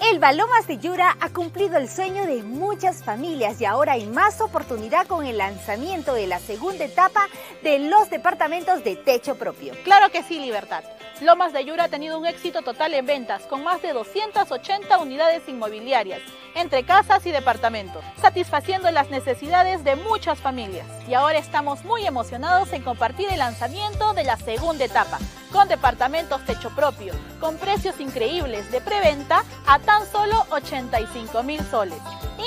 [0.00, 4.40] El Balomas de Yura ha cumplido el sueño de muchas familias y ahora hay más
[4.40, 7.28] oportunidad con el lanzamiento de la segunda etapa
[7.62, 9.74] de los departamentos de techo propio.
[9.84, 10.82] Claro que sí, Libertad.
[11.20, 15.46] Lomas de Yura ha tenido un éxito total en ventas, con más de 280 unidades
[15.46, 16.22] inmobiliarias,
[16.54, 20.86] entre casas y departamentos, satisfaciendo las necesidades de muchas familias.
[21.08, 25.18] Y ahora estamos muy emocionados en compartir el lanzamiento de la segunda etapa,
[25.52, 32.00] con departamentos techo propio, con precios increíbles de preventa a tan solo 85 mil soles,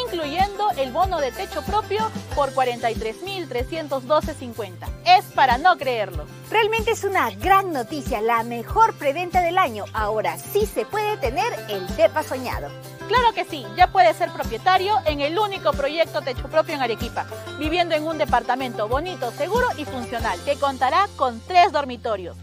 [0.06, 4.88] incluyendo el bono de techo propio por 43.312.50.
[5.06, 6.25] Es para no creerlo.
[6.50, 9.84] Realmente es una gran noticia, la mejor preventa del año.
[9.94, 12.69] Ahora sí se puede tener el DEPA soñado.
[13.08, 17.25] Claro que sí, ya puede ser propietario en el único proyecto techo propio en Arequipa,
[17.59, 22.38] viviendo en un departamento bonito, seguro y funcional, que contará con tres dormitorios,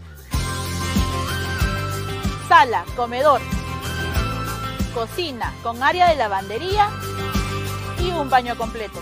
[2.51, 3.39] sala, comedor,
[4.93, 6.89] cocina con área de lavandería
[7.97, 8.99] y un baño completo.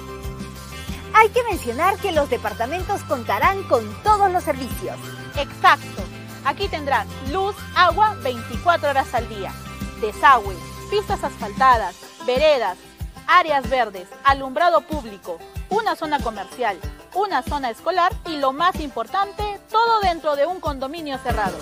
[1.16, 4.98] Hay que mencionar que los departamentos contarán con todos los servicios.
[5.36, 6.04] Exacto.
[6.46, 9.52] Aquí tendrán luz, agua 24 horas al día,
[10.00, 10.56] desagüe,
[10.92, 11.96] pistas asfaltadas,
[12.28, 12.78] veredas,
[13.26, 15.40] áreas verdes, alumbrado público,
[15.72, 16.78] una zona comercial,
[17.16, 21.58] una zona escolar y lo más importante, todo dentro de un condominio cerrado.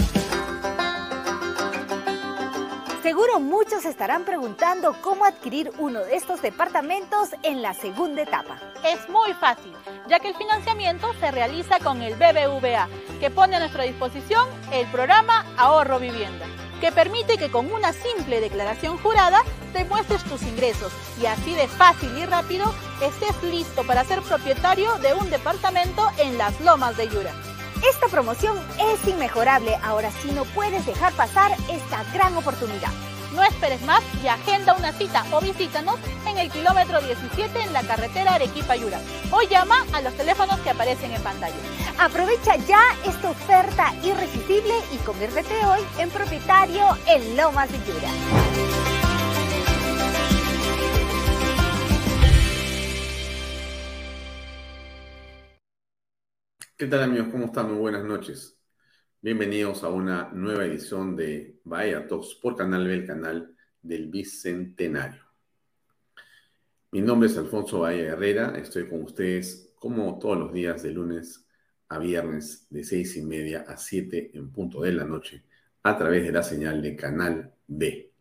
[3.08, 8.60] Seguro muchos estarán preguntando cómo adquirir uno de estos departamentos en la segunda etapa.
[8.84, 9.74] Es muy fácil,
[10.10, 12.90] ya que el financiamiento se realiza con el BBVA,
[13.22, 16.46] que pone a nuestra disposición el programa Ahorro Vivienda,
[16.82, 19.42] que permite que con una simple declaración jurada
[19.72, 20.92] demuestres tus ingresos
[21.22, 22.66] y así de fácil y rápido
[23.02, 27.57] estés listo para ser propietario de un departamento en las lomas de Yura.
[27.84, 32.92] Esta promoción es inmejorable, ahora sí no puedes dejar pasar esta gran oportunidad.
[33.34, 35.96] No esperes más y agenda una cita o visítanos
[36.26, 39.00] en el kilómetro 17 en la carretera Arequipa-Yura
[39.32, 41.56] o llama a los teléfonos que aparecen en pantalla.
[42.00, 48.97] Aprovecha ya esta oferta irresistible y conviértete hoy en propietario en Lomas de Yura.
[56.78, 57.30] ¿Qué tal amigos?
[57.32, 57.72] ¿Cómo están?
[57.72, 58.56] Muy buenas noches.
[59.20, 65.24] Bienvenidos a una nueva edición de Bahía Talks por Canal B, el canal del Bicentenario.
[66.92, 71.48] Mi nombre es Alfonso Bahía Herrera, estoy con ustedes como todos los días de lunes
[71.90, 75.46] a viernes de seis y media a siete en punto de la noche
[75.82, 78.14] a través de la señal de Canal B.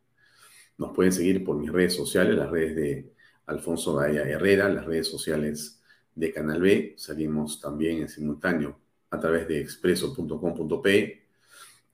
[0.79, 3.13] Nos pueden seguir por mis redes sociales, las redes de
[3.45, 5.76] Alfonso Bahía Herrera, las redes sociales
[6.17, 6.95] de Canal B.
[6.97, 8.81] Salimos también en simultáneo
[9.11, 11.27] a través de expreso.com.p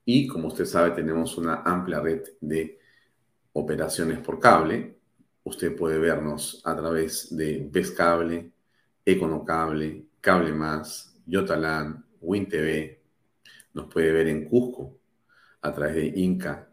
[0.04, 2.78] y como usted sabe tenemos una amplia red de
[3.52, 4.96] operaciones por cable.
[5.44, 8.52] Usted puede vernos a través de Cable,
[9.04, 12.98] Econocable, Cable Más, Yotalan, WinTV.
[13.74, 14.98] Nos puede ver en Cusco
[15.60, 16.68] a través de Inca,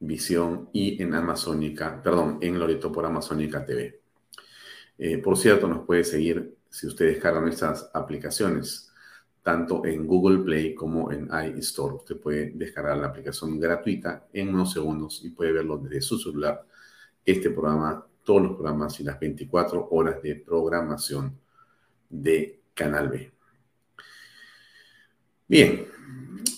[0.00, 4.00] Visión y en Amazónica, perdón, en Loreto por Amazónica TV.
[4.98, 8.90] Eh, por cierto, nos puede seguir si usted descarga nuestras aplicaciones,
[9.44, 11.94] tanto en Google Play como en iStore.
[11.94, 16.66] Usted puede descargar la aplicación gratuita en unos segundos y puede verlo desde su celular,
[17.24, 21.38] este programa todos los programas y las 24 horas de programación
[22.10, 23.30] de Canal B.
[25.46, 25.86] Bien,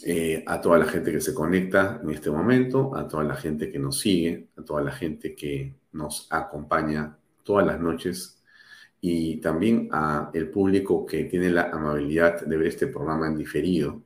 [0.02, 3.70] eh, a toda la gente que se conecta en este momento, a toda la gente
[3.70, 8.36] que nos sigue, a toda la gente que nos acompaña todas las noches
[9.00, 14.02] y también a el público que tiene la amabilidad de ver este programa en diferido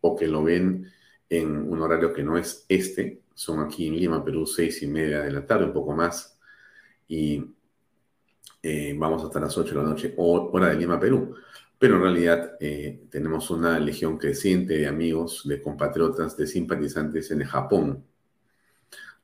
[0.00, 0.90] o que lo ven
[1.28, 3.22] en un horario que no es este.
[3.34, 6.38] Son aquí en Lima, Perú, seis y media de la tarde, un poco más.
[7.08, 7.44] Y
[8.62, 11.34] eh, vamos hasta las ocho de la noche, hora de Lima, Perú.
[11.78, 17.44] Pero en realidad eh, tenemos una legión creciente de amigos, de compatriotas, de simpatizantes en
[17.44, 18.04] Japón.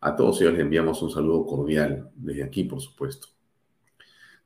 [0.00, 3.28] A todos ellos les enviamos un saludo cordial, desde aquí, por supuesto.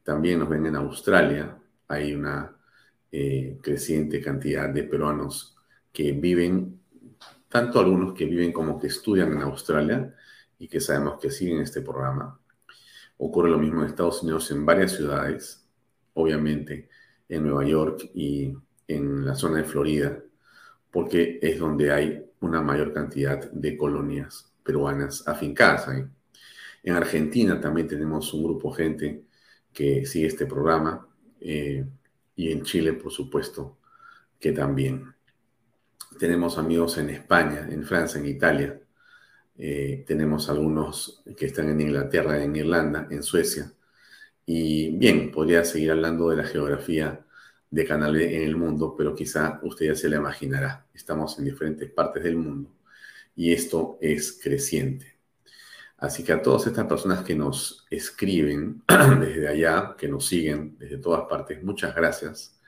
[0.04, 1.58] También nos ven en Australia.
[1.88, 2.56] Hay una
[3.10, 5.56] eh, creciente cantidad de peruanos
[5.92, 6.80] que viven,
[7.48, 10.14] tanto algunos que viven como que estudian en Australia
[10.58, 12.38] y que sabemos que siguen este programa.
[13.16, 15.66] Ocurre lo mismo en Estados Unidos en varias ciudades,
[16.12, 16.88] obviamente
[17.28, 18.54] en Nueva York y
[18.86, 20.18] en la zona de Florida,
[20.90, 26.04] porque es donde hay una mayor cantidad de colonias peruanas afincadas ahí.
[26.82, 29.24] En Argentina también tenemos un grupo de gente
[29.74, 31.06] que sigue este programa
[31.40, 31.84] eh,
[32.36, 33.78] y en Chile, por supuesto,
[34.40, 35.14] que también.
[36.18, 38.80] Tenemos amigos en España, en Francia, en Italia.
[39.58, 43.72] Eh, tenemos algunos que están en Inglaterra, en Irlanda, en Suecia.
[44.46, 47.24] Y bien, podría seguir hablando de la geografía
[47.70, 50.86] de Canal B en el mundo, pero quizá usted ya se la imaginará.
[50.94, 52.70] Estamos en diferentes partes del mundo
[53.36, 55.13] y esto es creciente.
[56.04, 58.82] Así que a todas estas personas que nos escriben
[59.20, 62.60] desde allá, que nos siguen desde todas partes, muchas gracias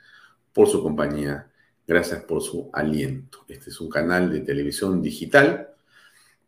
[0.51, 1.47] por su compañía,
[1.85, 3.45] gracias por su aliento.
[3.47, 5.69] Este es un canal de televisión digital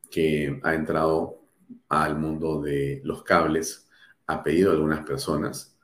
[0.10, 1.44] que ha entrado
[1.90, 3.88] al mundo de los cables
[4.26, 5.78] a pedido de algunas personas,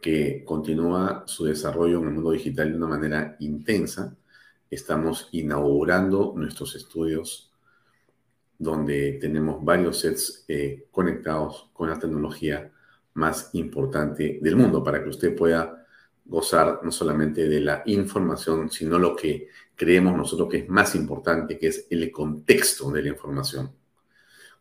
[0.00, 4.16] que continúa su desarrollo en el mundo digital de una manera intensa.
[4.68, 7.47] Estamos inaugurando nuestros estudios
[8.58, 12.70] donde tenemos varios sets eh, conectados con la tecnología
[13.14, 15.86] más importante del mundo para que usted pueda
[16.24, 21.58] gozar no solamente de la información, sino lo que creemos nosotros que es más importante,
[21.58, 23.72] que es el contexto de la información.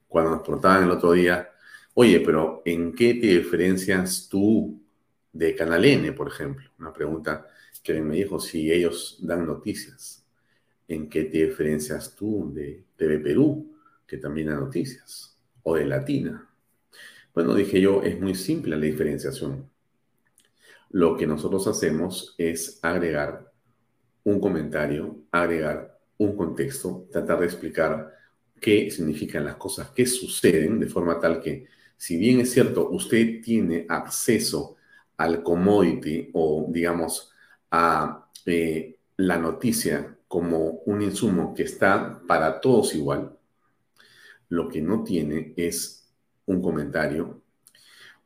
[0.07, 1.49] Cuando nos preguntaban el otro día,
[1.95, 4.79] oye, pero ¿en qué te diferencias tú
[5.33, 6.69] de Canal N, por ejemplo?
[6.79, 7.47] Una pregunta
[7.83, 10.25] que me dijo si ellos dan noticias.
[10.87, 13.76] ¿En qué te diferencias tú de TV Perú,
[14.07, 15.37] que también da noticias?
[15.63, 16.49] O de Latina.
[17.33, 19.69] Bueno, dije yo, es muy simple la diferenciación.
[20.89, 23.51] Lo que nosotros hacemos es agregar
[24.23, 28.13] un comentario, agregar un contexto, tratar de explicar
[28.59, 33.41] qué significan las cosas que suceden, de forma tal que, si bien es cierto, usted
[33.41, 34.77] tiene acceso
[35.17, 37.31] al commodity o, digamos,
[37.69, 43.36] a eh, la noticia como un insumo que está para todos igual,
[44.49, 46.09] lo que no tiene es
[46.45, 47.41] un comentario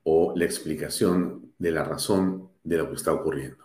[0.04, 3.64] o la explicación de la razón de lo que está ocurriendo.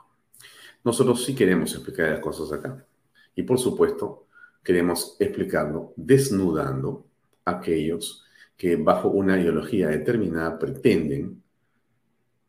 [0.85, 2.87] Nosotros sí queremos explicar las cosas acá.
[3.35, 4.27] Y por supuesto,
[4.63, 7.07] queremos explicarlo desnudando
[7.45, 8.25] a aquellos
[8.57, 11.43] que bajo una ideología determinada pretenden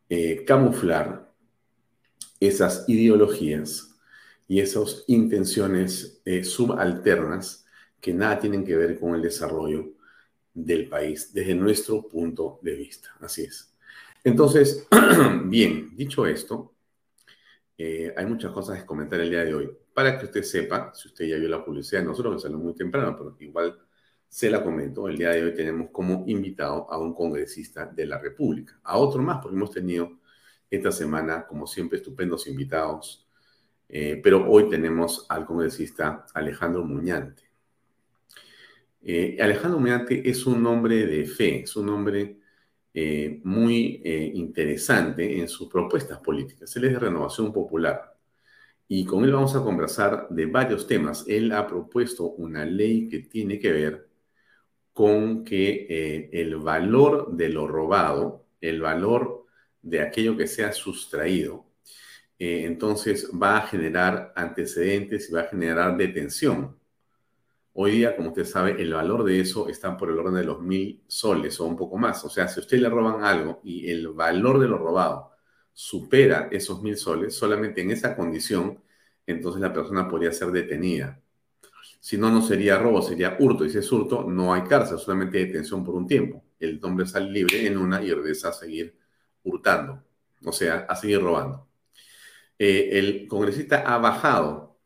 [0.08, 1.32] eh, camuflar
[2.40, 3.94] esas ideologías
[4.46, 7.66] y esas intenciones eh, subalternas
[8.00, 9.97] que nada tienen que ver con el desarrollo
[10.54, 13.14] del país desde nuestro punto de vista.
[13.20, 13.74] Así es.
[14.24, 14.86] Entonces,
[15.44, 16.74] bien, dicho esto,
[17.76, 19.70] eh, hay muchas cosas que comentar el día de hoy.
[19.94, 23.16] Para que usted sepa, si usted ya vio la publicidad, nosotros que salió muy temprano,
[23.16, 23.78] pero igual
[24.28, 28.18] se la comento, el día de hoy tenemos como invitado a un congresista de la
[28.18, 30.18] República, a otro más, porque hemos tenido
[30.70, 33.26] esta semana, como siempre, estupendos invitados,
[33.88, 37.47] eh, pero hoy tenemos al congresista Alejandro Muñante.
[39.02, 42.38] Eh, Alejandro Muñante es un hombre de fe, es un hombre
[42.94, 44.02] eh, muy
[44.34, 46.74] interesante en sus propuestas políticas.
[46.76, 48.18] Él es de Renovación Popular
[48.88, 51.24] y con él vamos a conversar de varios temas.
[51.28, 54.08] Él ha propuesto una ley que tiene que ver
[54.94, 59.46] con que eh, el valor de lo robado, el valor
[59.82, 61.66] de aquello que se ha sustraído,
[62.38, 66.77] eh, entonces va a generar antecedentes y va a generar detención.
[67.80, 70.60] Hoy día, como usted sabe, el valor de eso está por el orden de los
[70.60, 72.24] mil soles o un poco más.
[72.24, 75.30] O sea, si a usted le roban algo y el valor de lo robado
[75.72, 78.82] supera esos mil soles, solamente en esa condición,
[79.24, 81.20] entonces la persona podría ser detenida.
[82.00, 83.64] Si no, no sería robo, sería hurto.
[83.64, 86.42] Y si es hurto, no hay cárcel, solamente detención por un tiempo.
[86.58, 88.98] el hombre sale libre en una y regresa a seguir
[89.44, 90.02] hurtando,
[90.44, 91.68] o sea, a seguir robando.
[92.58, 94.80] Eh, el congresista ha bajado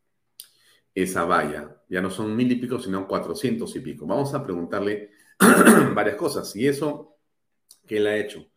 [0.93, 4.07] esa valla, ya no son mil y pico, sino cuatrocientos y pico.
[4.07, 5.11] Vamos a preguntarle
[5.93, 6.49] varias cosas.
[6.49, 7.19] Si eso
[7.85, 8.47] que él ha hecho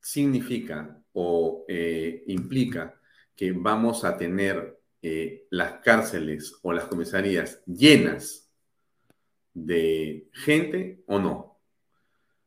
[0.00, 3.00] significa o eh, implica
[3.36, 8.50] que vamos a tener eh, las cárceles o las comisarías llenas
[9.54, 11.60] de gente o no.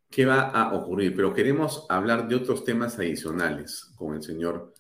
[0.10, 1.16] ¿Qué va a ocurrir?
[1.16, 4.74] Pero queremos hablar de otros temas adicionales con el señor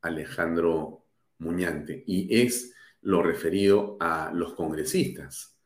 [0.00, 1.04] Alejandro
[1.36, 2.75] Muñante y es
[3.06, 5.56] lo referido a los congresistas,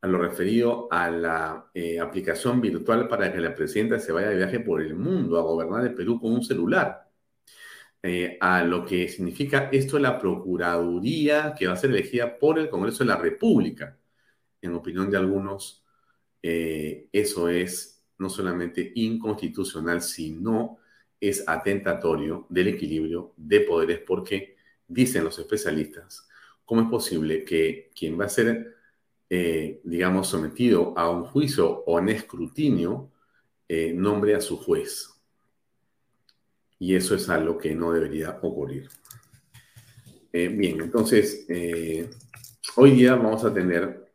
[0.00, 4.36] a lo referido a la eh, aplicación virtual para que la presidenta se vaya de
[4.36, 7.10] viaje por el mundo a gobernar el Perú con un celular.
[8.00, 12.68] Eh, a lo que significa esto la Procuraduría que va a ser elegida por el
[12.70, 13.98] Congreso de la República.
[14.62, 15.84] En opinión de algunos,
[16.42, 20.78] eh, eso es no solamente inconstitucional, sino
[21.18, 26.28] es atentatorio del equilibrio de poderes porque, dicen los especialistas,
[26.64, 28.74] ¿cómo es posible que quien va a ser,
[29.30, 33.10] eh, digamos, sometido a un juicio o un escrutinio
[33.94, 35.14] nombre a su juez?
[36.78, 38.90] y eso es algo que no debería ocurrir.
[40.30, 42.10] Eh, bien, entonces, eh,
[42.76, 44.12] hoy día vamos a tener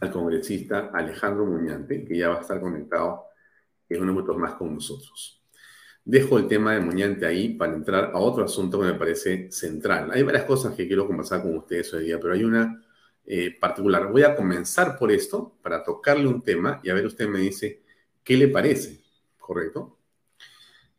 [0.00, 3.24] al congresista Alejandro Muñante, que ya va a estar conectado
[3.88, 5.43] en unos minutos más con nosotros.
[6.04, 10.10] Dejo el tema de Muñante ahí para entrar a otro asunto que me parece central.
[10.12, 12.84] Hay varias cosas que quiero conversar con ustedes hoy día, pero hay una
[13.24, 14.10] eh, particular.
[14.12, 17.82] Voy a comenzar por esto para tocarle un tema y a ver usted me dice
[18.22, 19.00] qué le parece,
[19.38, 19.98] ¿correcto?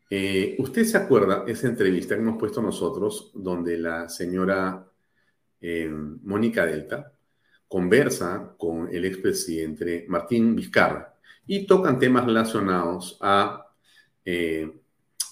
[0.08, 4.88] Eh, ¿Usted se acuerda esa entrevista que hemos puesto nosotros donde la señora
[5.60, 7.12] eh, Mónica Delta
[7.66, 11.14] conversa con el expresidente Martín Vizcarra
[11.46, 13.66] y tocan temas relacionados a,
[14.24, 14.80] eh,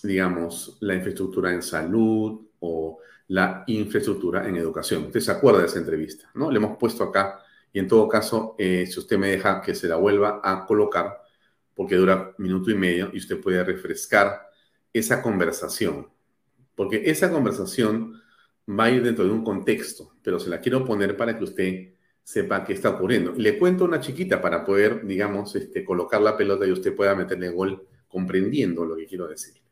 [0.04, 5.04] digamos, la infraestructura en salud o la infraestructura en educación?
[5.06, 6.30] ¿Usted se acuerda de esa entrevista?
[6.34, 6.50] ¿no?
[6.50, 7.40] Le hemos puesto acá
[7.73, 11.20] y en todo caso, si usted me deja que se la vuelva a colocar,
[11.75, 14.49] porque dura minuto y medio y usted puede refrescar
[14.92, 16.08] esa conversación,
[16.76, 18.23] porque esa conversación
[18.68, 21.94] va a ir dentro de un contexto, pero se la quiero poner para que usted
[22.23, 23.32] sepa qué está ocurriendo.
[23.37, 27.50] Le cuento una chiquita para poder, digamos, este, colocar la pelota y usted pueda meterle
[27.50, 29.63] gol comprendiendo lo que quiero decir.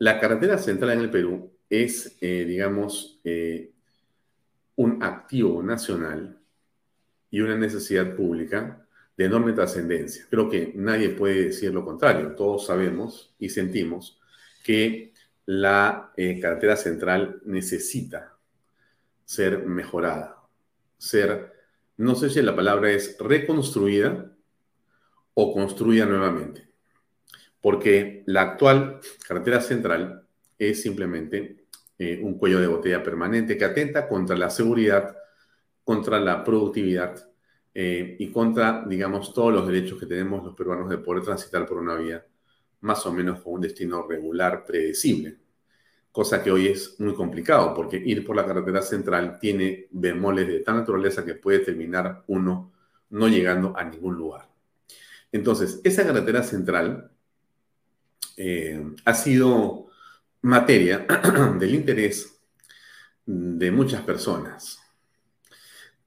[0.00, 3.70] La carretera central en el Perú es, eh, digamos, eh,
[4.76, 6.40] un activo nacional
[7.30, 10.24] y una necesidad pública de enorme trascendencia.
[10.30, 12.34] Creo que nadie puede decir lo contrario.
[12.34, 14.18] Todos sabemos y sentimos
[14.64, 15.12] que
[15.44, 18.38] la eh, carretera central necesita
[19.26, 20.38] ser mejorada,
[20.96, 21.52] ser,
[21.98, 24.32] no sé si la palabra es reconstruida
[25.34, 26.69] o construida nuevamente,
[27.60, 30.26] porque la actual carretera central
[30.58, 31.64] es simplemente
[31.98, 35.16] eh, un cuello de botella permanente que atenta contra la seguridad,
[35.84, 37.30] contra la productividad
[37.74, 41.78] eh, y contra, digamos, todos los derechos que tenemos los peruanos de poder transitar por
[41.78, 42.24] una vía
[42.80, 45.38] más o menos con un destino regular, predecible.
[46.10, 50.60] Cosa que hoy es muy complicado porque ir por la carretera central tiene bemoles de
[50.60, 52.72] tal naturaleza que puede terminar uno
[53.10, 54.48] no llegando a ningún lugar.
[55.30, 57.12] Entonces, esa carretera central
[58.36, 59.88] eh, ha sido
[60.42, 61.06] materia
[61.58, 62.40] del interés
[63.26, 64.80] de muchas personas.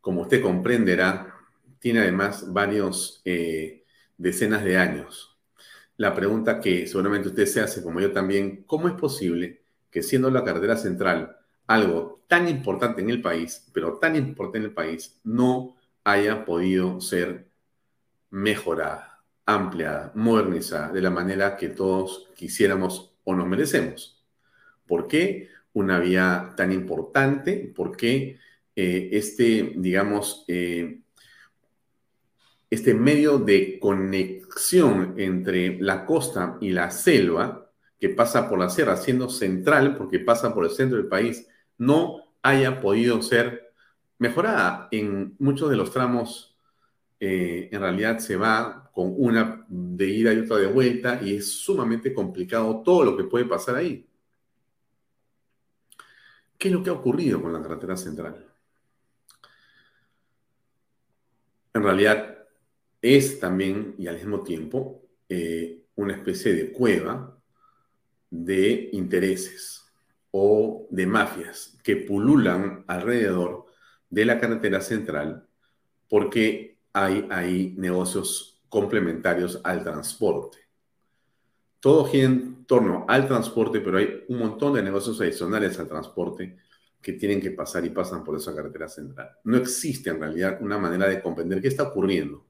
[0.02, 1.34] Como usted comprenderá,
[1.80, 3.84] tiene además varios eh,
[4.18, 5.38] decenas de años.
[5.98, 9.62] La pregunta que seguramente usted se hace, como yo también, ¿cómo es posible
[9.92, 11.38] que siendo la carretera central
[11.68, 17.00] algo tan importante en el país, pero tan importante en el país, no haya podido
[17.00, 17.48] ser
[18.30, 19.13] mejorada,
[19.46, 24.24] ampliada, modernizada de la manera que todos quisiéramos o nos merecemos?
[24.88, 27.72] ¿Por qué una vía tan importante?
[27.76, 28.40] ¿Por qué
[28.76, 31.00] eh, este, digamos, eh,
[32.70, 38.98] este medio de conexión entre la costa y la selva, que pasa por la sierra,
[38.98, 41.48] siendo central porque pasa por el centro del país,
[41.78, 43.74] no haya podido ser
[44.18, 44.88] mejorada.
[44.92, 46.53] En muchos de los tramos,
[47.26, 51.50] eh, en realidad se va con una de ida y otra de vuelta y es
[51.54, 54.06] sumamente complicado todo lo que puede pasar ahí.
[56.58, 58.46] ¿Qué es lo que ha ocurrido con la carretera central?
[61.74, 62.46] En realidad,
[63.02, 67.42] es también y al mismo tiempo eh, una especie de cueva
[68.30, 69.86] de intereses
[70.32, 73.68] o de mafias que pululan alrededor
[74.10, 75.48] de la carretera central
[76.10, 80.60] porque hay ahí negocios complementarios al transporte.
[81.80, 86.58] Todo gira en torno al transporte, pero hay un montón de negocios adicionales al transporte
[87.02, 89.32] que tienen que pasar y pasan por esa carretera central.
[89.44, 92.46] No existe en realidad una manera de comprender qué está ocurriendo.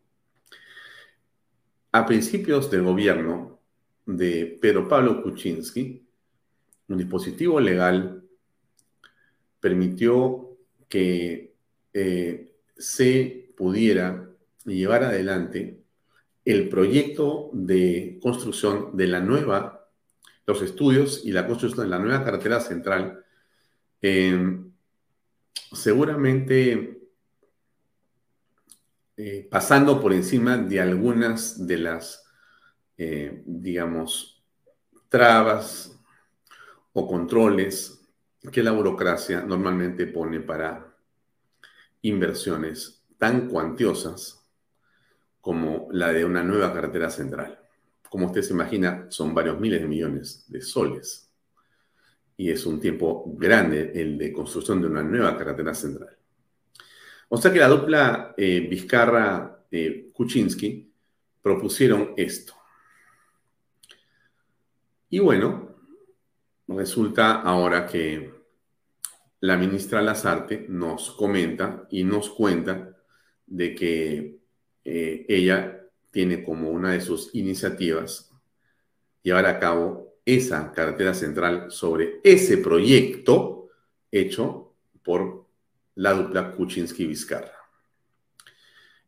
[1.91, 3.59] A principios del gobierno
[4.05, 6.05] de Pedro Pablo Kuczynski,
[6.89, 8.23] un dispositivo legal
[9.59, 10.57] permitió
[10.87, 11.55] que
[11.93, 14.32] eh, se pudiera
[14.65, 15.83] llevar adelante
[16.45, 19.87] el proyecto de construcción de la nueva,
[20.45, 23.23] los estudios y la construcción de la nueva carretera central,
[24.01, 24.59] eh,
[25.71, 27.03] seguramente
[29.15, 32.25] eh, pasando por encima de algunas de las,
[32.97, 34.43] eh, digamos,
[35.07, 35.97] trabas
[36.93, 38.01] o controles
[38.51, 40.93] que la burocracia normalmente pone para
[42.01, 44.42] inversiones tan cuantiosas
[45.43, 47.59] como la de una nueva carretera central.
[48.09, 51.29] Como usted se imagina, son varios miles de millones de soles.
[52.37, 56.17] Y es un tiempo grande el de construcción de una nueva carretera central.
[57.27, 60.87] O sea que la dupla eh, Vizcarra-Kuczynski eh,
[61.41, 62.53] propusieron esto.
[65.09, 65.75] Y bueno,
[66.69, 68.33] resulta ahora que
[69.41, 72.95] la ministra Lazarte nos comenta y nos cuenta
[73.45, 74.42] de que
[74.85, 78.31] eh, ella tiene como una de sus iniciativas
[79.21, 83.69] llevar a cabo esa carretera central sobre ese proyecto
[84.11, 85.45] hecho por
[85.95, 87.57] la dupla Kuczynski-Vizcarra.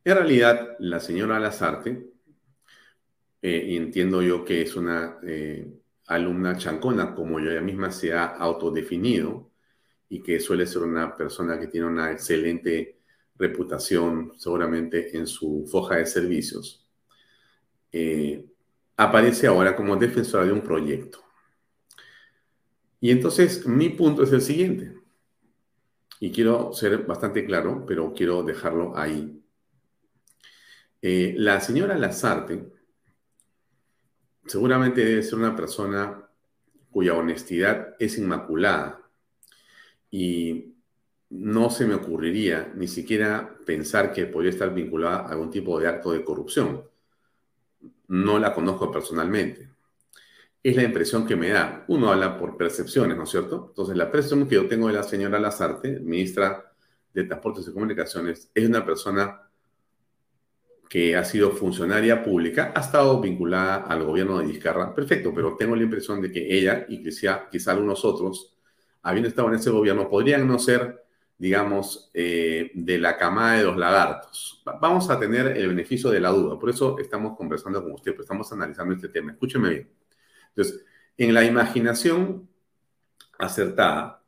[0.04, 2.10] En realidad, la señora Lazarte,
[3.42, 5.68] eh, entiendo yo que es una eh,
[6.06, 9.50] alumna chancona, como ella misma se ha autodefinido,
[10.08, 12.95] y que suele ser una persona que tiene una excelente
[13.38, 16.86] reputación seguramente en su foja de servicios,
[17.92, 18.44] eh,
[18.96, 21.20] aparece ahora como defensora de un proyecto.
[23.00, 24.96] Y entonces mi punto es el siguiente,
[26.20, 29.42] y quiero ser bastante claro, pero quiero dejarlo ahí.
[31.02, 32.72] Eh, la señora Lazarte
[34.46, 36.26] seguramente debe ser una persona
[36.90, 39.02] cuya honestidad es inmaculada
[40.10, 40.75] y
[41.30, 45.88] no se me ocurriría ni siquiera pensar que podría estar vinculada a algún tipo de
[45.88, 46.84] acto de corrupción.
[48.08, 49.70] No la conozco personalmente.
[50.62, 51.84] Es la impresión que me da.
[51.88, 53.66] Uno habla por percepciones, ¿no es cierto?
[53.68, 56.72] Entonces, la percepción que yo tengo de la señora Lazarte, ministra
[57.12, 59.42] de Transportes y Comunicaciones, es una persona
[60.88, 65.74] que ha sido funcionaria pública, ha estado vinculada al gobierno de Vizcarra, perfecto, pero tengo
[65.74, 68.56] la impresión de que ella y quizá, quizá algunos otros,
[69.02, 71.05] habiendo estado en ese gobierno, podrían no ser
[71.38, 74.62] digamos, eh, de la camada de los lagartos.
[74.80, 78.24] Vamos a tener el beneficio de la duda, por eso estamos conversando con usted, pues
[78.24, 79.32] estamos analizando este tema.
[79.32, 79.90] Escúcheme bien.
[80.48, 80.84] Entonces,
[81.16, 82.48] en la imaginación
[83.38, 84.22] acertada,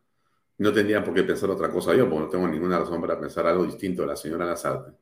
[0.58, 3.46] no tendría por qué pensar otra cosa yo, porque no tengo ninguna razón para pensar
[3.46, 4.92] algo distinto de la señora Lazarte.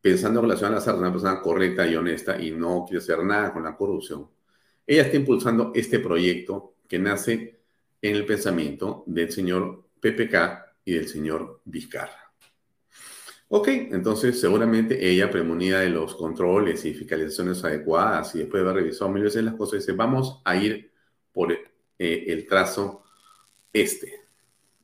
[0.00, 3.52] Pensando que la señora Lazarte una persona correcta y honesta y no quiere hacer nada
[3.52, 4.28] con la corrupción,
[4.86, 7.60] ella está impulsando este proyecto que nace
[8.02, 12.32] en el pensamiento del señor PPK y del señor Vizcarra.
[13.48, 18.84] Ok, entonces seguramente ella, premunida de los controles y fiscalizaciones adecuadas y después de haber
[18.84, 20.92] revisado mil veces las cosas, dice, vamos a ir
[21.32, 21.58] por eh,
[21.98, 23.02] el trazo
[23.72, 24.20] este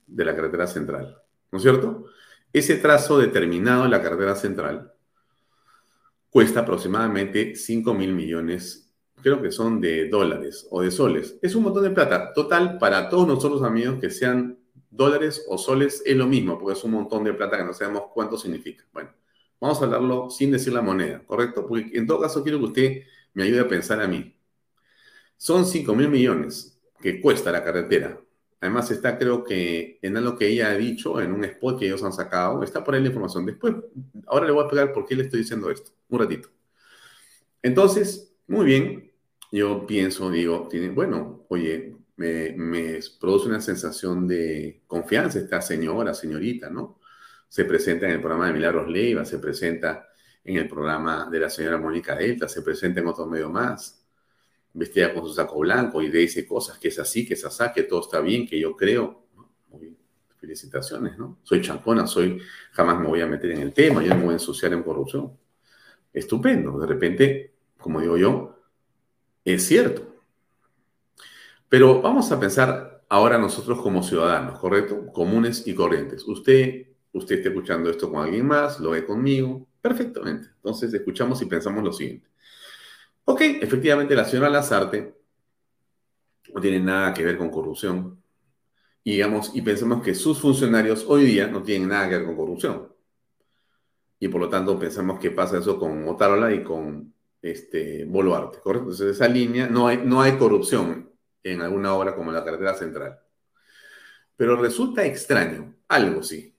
[0.07, 1.17] de la carretera central.
[1.53, 2.07] ¿No es cierto?
[2.53, 4.93] Ese trazo determinado en la carretera central
[6.29, 11.39] cuesta aproximadamente 5 mil millones, creo que son de dólares o de soles.
[11.41, 12.33] Es un montón de plata.
[12.35, 14.59] Total, para todos nosotros amigos que sean
[14.97, 18.05] dólares o soles es lo mismo, porque es un montón de plata que no sabemos
[18.15, 18.85] cuánto significa.
[18.93, 19.11] Bueno,
[19.61, 21.67] vamos a hablarlo sin decir la moneda, ¿correcto?
[21.67, 23.03] Porque en todo caso quiero que usted
[23.35, 24.35] me ayude a pensar a mí.
[25.37, 28.19] Son 5 mil millones que cuesta la carretera.
[28.61, 32.03] Además está creo que en algo que ella ha dicho, en un spot que ellos
[32.03, 33.45] han sacado, está por ahí la información.
[33.45, 33.75] Después,
[34.27, 36.49] ahora le voy a explicar por qué le estoy diciendo esto, un ratito.
[37.63, 39.13] Entonces, muy bien,
[39.53, 46.99] yo pienso, digo, bueno, oye, me, produce una sensación de confianza esta señora, señorita, ¿no?
[47.49, 50.09] Se presenta en el programa de Milagros Leiva, se presenta
[50.43, 54.05] en el programa de la señora Mónica Delta, se presenta en otro medio más,
[54.73, 57.85] vestida con su saco blanco y dice cosas que es así, que es así, que
[57.85, 59.27] todo está bien, que yo creo.
[59.71, 59.97] Muy
[60.39, 61.39] felicitaciones, ¿no?
[61.43, 62.41] Soy champona, soy,
[62.73, 64.83] jamás me voy a meter en el tema, yo no me voy a ensuciar en
[64.83, 65.37] corrupción.
[66.13, 68.59] Estupendo, de repente, como digo yo,
[69.45, 70.16] es cierto.
[71.69, 75.07] Pero vamos a pensar ahora nosotros como ciudadanos, ¿correcto?
[75.13, 76.27] Comunes y corrientes.
[76.27, 80.49] Usted, usted está escuchando esto con alguien más, lo ve conmigo, perfectamente.
[80.57, 82.29] Entonces escuchamos y pensamos lo siguiente.
[83.25, 85.17] Ok, efectivamente la señora Lazarte
[86.55, 88.23] no tiene nada que ver con corrupción.
[89.03, 92.93] Y, y pensemos que sus funcionarios hoy día no tienen nada que ver con corrupción.
[94.19, 98.91] Y por lo tanto pensamos que pasa eso con Motarola y con este, Boluarte, ¿correcto?
[98.91, 101.11] Entonces esa línea no hay, no hay corrupción
[101.53, 103.21] en alguna obra como la carretera central.
[104.37, 106.55] Pero resulta extraño, algo sí.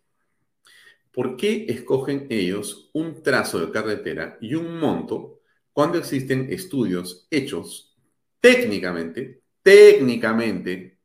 [1.11, 5.41] ¿Por qué escogen ellos un trazo de carretera y un monto
[5.73, 7.95] cuando existen estudios hechos
[8.39, 10.99] técnicamente, técnicamente,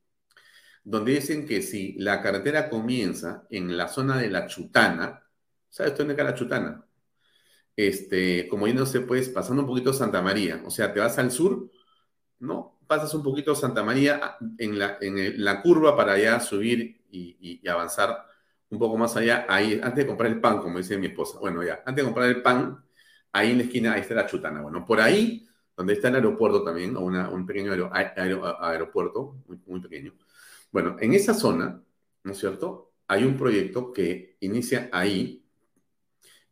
[0.85, 5.23] donde dicen que si la carretera comienza en la zona de la Chutana,
[5.69, 6.87] ¿sabes dónde queda la Chutana?
[7.77, 11.71] Este, como yéndose pues pasando un poquito Santa María, o sea, te vas al sur,
[12.39, 12.72] ¿no?
[12.93, 18.27] Pasas un poquito Santa María en la, en la curva para allá subir y avanzar
[18.69, 21.63] un poco más allá, ahí, antes de comprar el pan, como dice mi esposa, bueno,
[21.63, 22.85] ya, antes de comprar el pan,
[23.33, 24.61] ahí en la esquina, ahí está la chutana.
[24.61, 30.13] Bueno, por ahí, donde está el aeropuerto también, o un pequeño aeropuerto, muy, muy pequeño.
[30.71, 31.83] Bueno, en esa zona,
[32.25, 32.93] ¿no es cierto?
[33.09, 35.47] Hay un proyecto que inicia ahí.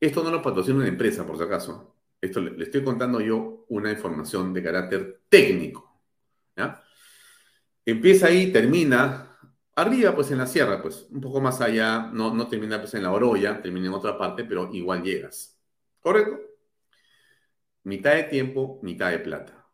[0.01, 1.97] Esto no lo patrocina una empresa, por si acaso.
[2.19, 5.90] Esto le, le estoy contando yo una información de carácter técnico.
[7.85, 9.31] Empieza ahí, termina
[9.81, 13.03] Arriba, pues en la sierra, pues un poco más allá, no, no termina pues en
[13.03, 15.59] la Oroya, termina en otra parte, pero igual llegas.
[16.01, 16.39] ¿Correcto?
[17.85, 19.67] Mitad de tiempo, mitad de plata.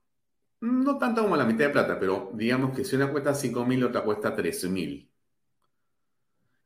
[0.60, 3.84] No tanto como la mitad de plata, pero digamos que si una cuesta 5 mil,
[3.84, 5.10] otra cuesta 13 mil.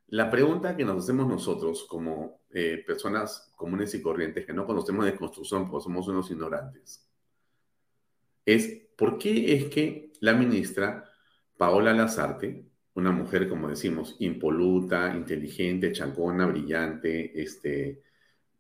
[0.08, 5.06] La pregunta que nos hacemos nosotros como eh, personas comunes y corrientes que no conocemos
[5.06, 7.06] de construcción porque somos unos ignorantes
[8.44, 11.04] es ¿por qué es que la ministra
[11.56, 18.02] Paola Lazarte una mujer, como decimos, impoluta, inteligente, chacona, brillante, este,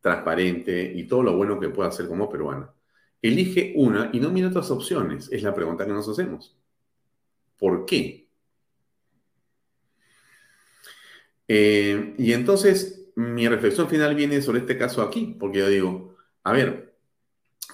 [0.00, 2.72] transparente y todo lo bueno que pueda hacer como peruana.
[3.22, 5.28] Elige una y no mira otras opciones.
[5.30, 6.56] Es la pregunta que nos hacemos.
[7.58, 8.28] ¿Por qué?
[11.48, 16.52] Eh, y entonces mi reflexión final viene sobre este caso aquí, porque yo digo, a
[16.52, 16.94] ver,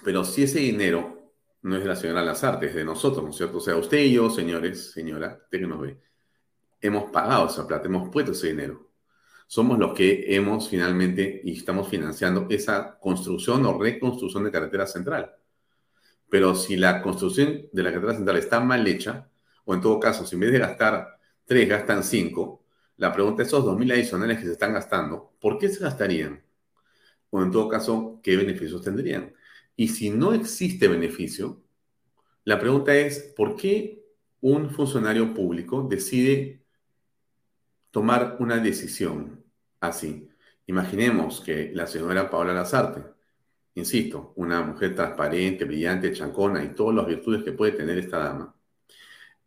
[0.03, 1.16] pero si ese dinero
[1.67, 3.59] no es de la señora Lazarte, es de nosotros, ¿no es cierto?
[3.59, 5.99] O sea, usted y yo, señores, señora, usted que nos ve,
[6.81, 8.89] hemos pagado esa plata, hemos puesto ese dinero.
[9.49, 15.35] Somos los que hemos finalmente y estamos financiando esa construcción o reconstrucción de carretera central.
[16.31, 19.29] Pero si la construcción de la carretera central está mal hecha,
[19.65, 22.65] o en todo caso, si en vez de gastar tres, gastan cinco,
[22.97, 26.45] la pregunta es, esos 2.000 adicionales que se están gastando, ¿por qué se gastarían?
[27.31, 29.35] O en todo caso, ¿qué beneficios tendrían?
[29.77, 31.63] Y si no existe beneficio,
[32.45, 34.03] la pregunta es, ¿por qué
[34.41, 36.63] un funcionario público decide
[37.91, 39.43] tomar una decisión
[39.81, 40.29] así.
[40.67, 43.03] Imaginemos que la señora Paola Lazarte,
[43.75, 48.55] insisto, una mujer transparente, brillante, chancona y todas las virtudes que puede tener esta dama,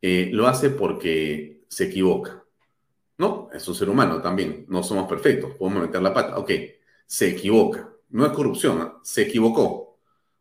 [0.01, 2.43] eh, lo hace porque se equivoca.
[3.17, 6.37] No, es un ser humano también, no somos perfectos, podemos meter la pata.
[6.37, 6.51] Ok,
[7.05, 9.88] se equivoca, no es corrupción, se equivocó.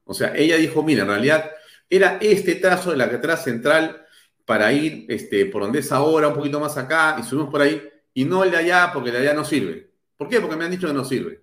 [0.08, 1.50] O sea, ella dijo, mira, en realidad
[1.90, 4.06] era este trazo de la carretera central
[4.46, 7.86] para ir este, por donde es ahora, un poquito más acá, y subimos por ahí,
[8.14, 9.92] y no el de allá porque el de allá no sirve.
[10.16, 10.40] ¿Por qué?
[10.40, 11.42] Porque me han dicho que no sirve.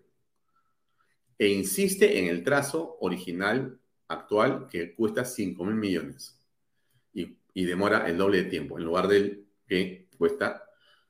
[1.38, 6.40] E insiste en el trazo original actual que cuesta 5 mil millones
[7.14, 10.64] y, demora el doble de tiempo, en lugar del que cuesta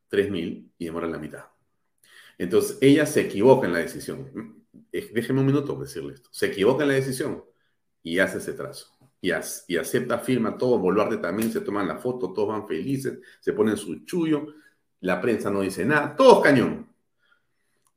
[0.09, 1.45] 3 mil y demora la mitad.
[2.37, 4.54] Entonces, ella se equivoca en la decisión.
[4.91, 6.29] Déjeme un minuto decirle esto.
[6.31, 7.43] Se equivoca en la decisión
[8.03, 8.87] y hace ese trazo.
[9.21, 9.31] Y,
[9.67, 10.79] y acepta, firma todo.
[10.79, 14.47] Boluarte también se toman la foto, todos van felices, se ponen su chullo
[15.05, 16.89] la prensa no dice nada, todos cañón.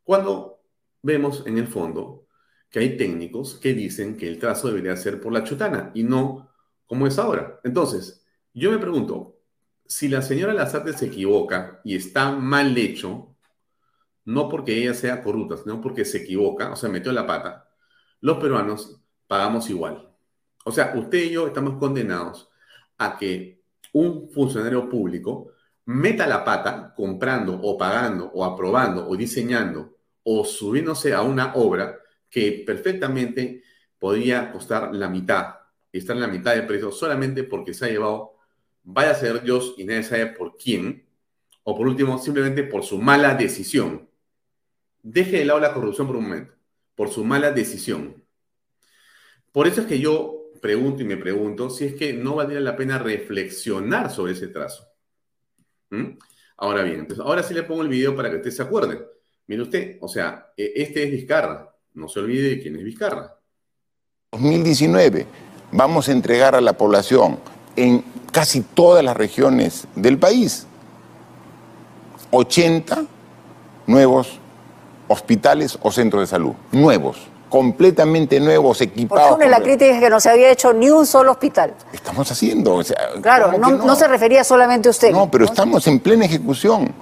[0.04, 0.60] Cuando
[1.02, 2.26] vemos en el fondo
[2.70, 6.50] que hay técnicos que dicen que el trazo debería ser por la chutana y no
[6.86, 7.60] como es ahora.
[7.64, 9.38] Entonces, yo me pregunto,
[9.86, 13.34] si la señora Lazarte se equivoca y está mal hecho,
[14.28, 17.68] no porque ella sea corrupta, sino porque se equivoca, o sea, metió la pata,
[18.20, 20.10] los peruanos pagamos igual.
[20.64, 22.50] O sea, usted y yo estamos condenados
[22.98, 23.62] a que
[23.92, 25.52] un funcionario público
[25.86, 31.98] meta la pata comprando o pagando o aprobando o diseñando o subiéndose a una obra
[32.28, 33.62] que perfectamente
[33.98, 35.58] podría costar la mitad
[35.92, 38.34] estar en la mitad de precio solamente porque se ha llevado,
[38.82, 41.06] vaya a ser Dios y nadie sabe por quién,
[41.62, 44.08] o por último, simplemente por su mala decisión.
[45.02, 46.54] Deje de lado la corrupción por un momento,
[46.94, 48.24] por su mala decisión.
[49.52, 52.76] Por eso es que yo pregunto y me pregunto si es que no valdría la
[52.76, 54.88] pena reflexionar sobre ese trazo.
[55.90, 56.18] ¿Mm?
[56.58, 59.06] Ahora bien, entonces ahora sí le pongo el video para que usted se acuerde.
[59.46, 61.74] Mire usted, o sea, e, este es Vizcarra.
[61.94, 63.38] No se olvide de quién es Vizcarra.
[64.32, 65.26] 2019,
[65.72, 67.38] vamos a entregar a la población
[67.76, 70.66] en casi todas las regiones del país
[72.30, 73.06] 80
[73.86, 74.38] nuevos
[75.08, 77.16] hospitales o centros de salud, nuevos,
[77.48, 79.30] completamente nuevos, equipados.
[79.30, 81.74] Porque la crítica es que no se había hecho ni un solo hospital.
[81.92, 82.80] Estamos haciendo.
[83.22, 85.10] claro, no, se refería solamente a usted.
[85.10, 86.92] No, pero estamos en plena ejecución.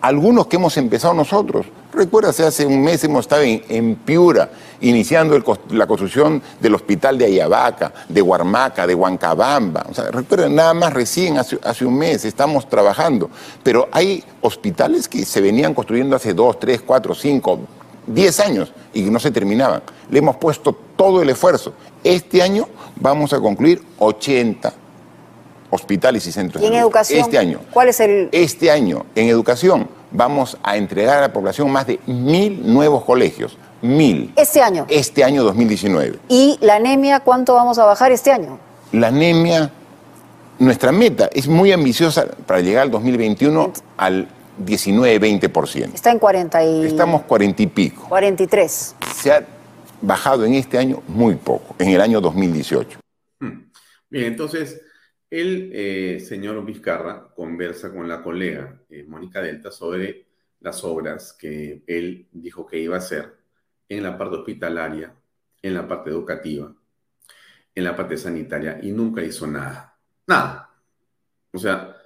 [0.00, 1.66] Algunos que hemos empezado nosotros.
[1.92, 4.48] Recuérdase, hace un mes hemos estado en, Piura,
[4.80, 5.36] iniciando
[5.70, 9.86] la construcción del hospital de Ayabaca, de Huarmaca, de Huancabamba.
[9.90, 13.28] O sea, recuerden, nada más recién, hace, hace, un mes, estamos trabajando.
[13.64, 17.58] Pero hay hospitales que se venían construyendo hace dos, tres, cuatro, cinco,
[18.06, 19.82] diez años y que no se terminaban.
[20.10, 21.72] Le hemos puesto todo el esfuerzo.
[22.04, 22.68] Este año
[23.00, 24.72] vamos a concluir 80
[25.70, 26.62] hospitales y centros.
[26.62, 27.20] ¿Y en educación?
[27.20, 27.60] Este año.
[27.72, 28.28] ¿Cuál es el...?
[28.32, 33.58] Este año, en educación, vamos a entregar a la población más de mil nuevos colegios.
[33.82, 34.32] Mil.
[34.36, 34.86] ¿Este año?
[34.88, 36.18] Este año 2019.
[36.28, 38.58] ¿Y la anemia cuánto vamos a bajar este año?
[38.92, 39.70] La anemia,
[40.58, 44.28] nuestra meta es muy ambiciosa para llegar al 2021 al
[44.64, 45.94] 19-20%.
[45.94, 46.86] Está en 40 y...
[46.86, 48.06] Estamos 40 y pico.
[48.08, 48.96] 43.
[49.14, 49.46] Se ha
[50.00, 52.98] bajado en este año muy poco, en el año 2018.
[53.40, 53.70] Hmm.
[54.10, 54.80] Bien, entonces
[55.30, 60.26] el eh, señor Vizcarra conversa con la colega Mónica Delta sobre
[60.60, 63.36] las obras que él dijo que iba a hacer
[63.88, 65.14] en la parte hospitalaria,
[65.62, 66.74] en la parte educativa,
[67.74, 69.96] en la parte sanitaria y nunca hizo nada.
[70.26, 70.70] Nada.
[71.52, 71.96] O sea,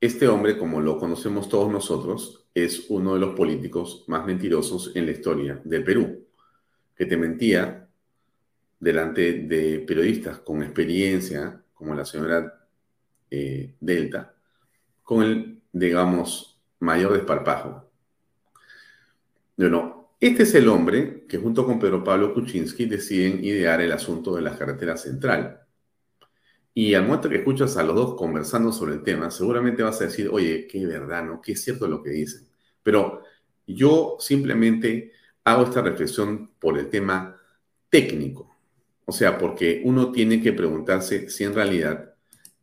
[0.00, 5.06] este hombre, como lo conocemos todos nosotros, es uno de los políticos más mentirosos en
[5.06, 6.26] la historia del Perú,
[6.96, 7.88] que te mentía
[8.80, 12.64] delante de periodistas con experiencia, como la señora
[13.28, 14.34] eh, Delta,
[15.02, 17.90] con el, digamos, mayor desparpajo.
[19.56, 24.36] Bueno, este es el hombre que junto con Pedro Pablo Kuczynski deciden idear el asunto
[24.36, 25.60] de la carretera central.
[26.72, 30.04] Y al momento que escuchas a los dos conversando sobre el tema, seguramente vas a
[30.04, 31.42] decir, oye, qué verdad, ¿no?
[31.42, 32.46] Qué cierto lo que dicen.
[32.82, 33.22] Pero
[33.66, 37.36] yo simplemente hago esta reflexión por el tema
[37.90, 38.51] técnico.
[39.12, 42.14] O sea, porque uno tiene que preguntarse si en realidad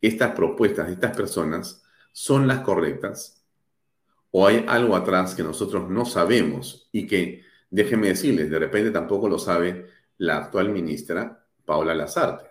[0.01, 3.45] estas propuestas de estas personas son las correctas
[4.31, 9.29] o hay algo atrás que nosotros no sabemos y que, déjenme decirles, de repente tampoco
[9.29, 9.85] lo sabe
[10.17, 12.49] la actual ministra Paula Lazarte.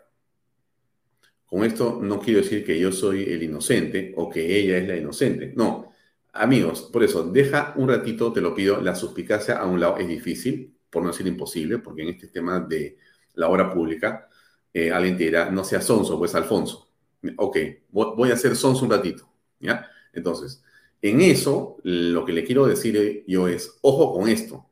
[1.45, 4.97] Con esto no quiero decir que yo soy el inocente o que ella es la
[4.97, 5.55] inocente.
[5.57, 5.93] No,
[6.35, 10.07] amigos, por eso, deja un ratito, te lo pido, la suspicacia a un lado es
[10.07, 12.97] difícil, por no decir imposible, porque en este tema de
[13.39, 14.29] la obra pública,
[14.75, 16.91] eh, alguien te dirá, no sea Sonso, pues Alfonso.
[17.37, 17.57] Ok,
[17.91, 19.29] voy a hacer Sonso un ratito,
[19.61, 19.89] ¿ya?
[20.13, 20.63] Entonces,
[21.01, 24.67] en eso, lo que le quiero decir yo es, ojo con esto.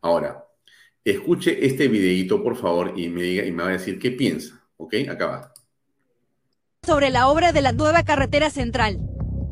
[0.00, 0.44] Ahora,
[1.04, 4.60] escuche este videito, por favor, y me diga, y me va a decir qué piensa,
[4.76, 4.94] ¿ok?
[5.08, 5.54] Acá va.
[6.84, 8.98] Sobre la obra de la nueva carretera central.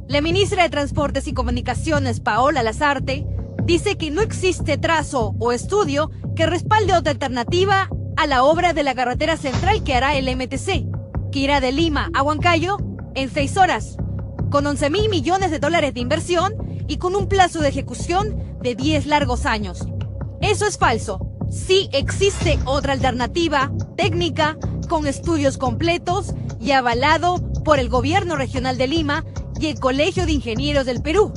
[0.08, 3.24] La ministra de Transportes y Comunicaciones, Paola Lazarte,
[3.64, 7.88] dice que no existe trazo o estudio que respalde otra alternativa
[8.22, 10.86] a la obra de la carretera central que hará el MTC,
[11.32, 12.76] que irá de Lima a Huancayo
[13.16, 13.96] en seis horas,
[14.48, 16.54] con 11 mil millones de dólares de inversión
[16.86, 19.88] y con un plazo de ejecución de 10 largos años.
[20.40, 21.26] Eso es falso.
[21.50, 24.56] Sí existe otra alternativa técnica
[24.88, 29.24] con estudios completos y avalado por el Gobierno Regional de Lima
[29.58, 31.32] y el Colegio de Ingenieros del Perú.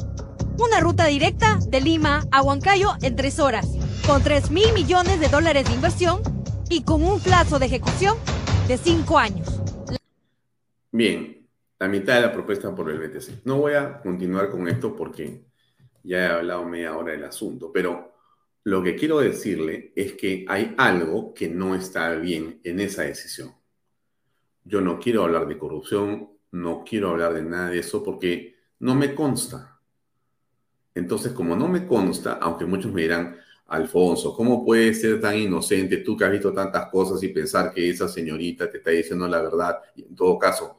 [0.60, 3.70] Una ruta directa de Lima a Huancayo en tres horas,
[4.06, 6.36] con 3 mil millones de dólares de inversión
[6.70, 8.18] y con un plazo de ejecución
[8.68, 9.48] de cinco años.
[10.92, 11.48] Bien,
[11.80, 13.46] la mitad de la propuesta por el BTC.
[13.46, 15.46] No voy a continuar con esto porque
[16.04, 18.14] ya he hablado media hora del asunto, pero
[18.64, 23.54] lo que quiero decirle es que hay algo que no está bien en esa decisión.
[24.64, 28.96] Yo no quiero hablar de corrupción, no quiero hablar de nada de eso porque no
[28.96, 29.80] me consta.
[30.96, 35.98] Entonces, como no me consta, aunque muchos me dirán, Alfonso, ¿cómo puedes ser tan inocente
[35.98, 39.42] tú que has visto tantas cosas y pensar que esa señorita te está diciendo la
[39.42, 39.82] verdad?
[39.96, 40.78] En todo caso,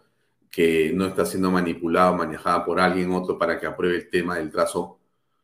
[0.51, 4.37] que no está siendo manipulada o manejada por alguien otro para que apruebe el tema
[4.37, 5.01] del trazo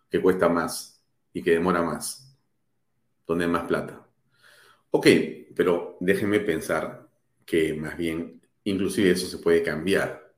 [0.09, 1.03] que cuesta más
[1.33, 2.37] y que demora más,
[3.27, 4.07] donde hay más plata.
[4.91, 5.07] Ok,
[5.57, 7.09] pero déjenme pensar
[7.45, 10.33] que más bien, inclusive eso se puede cambiar.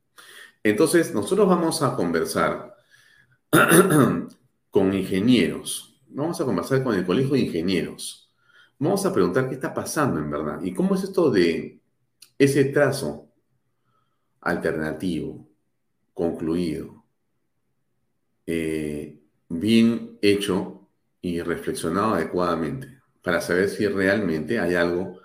[0.62, 2.74] Entonces, nosotros vamos a conversar
[4.70, 8.33] con ingenieros Vamos a conversar con el Colegio de Ingenieros.
[8.79, 11.81] Vamos a preguntar qué está pasando en verdad y cómo es esto de
[12.38, 13.33] ese trazo
[14.40, 15.44] alternativo,
[16.12, 17.05] concluido,
[18.46, 20.88] eh, bien hecho
[21.20, 25.18] y reflexionado adecuadamente para saber si realmente hay algo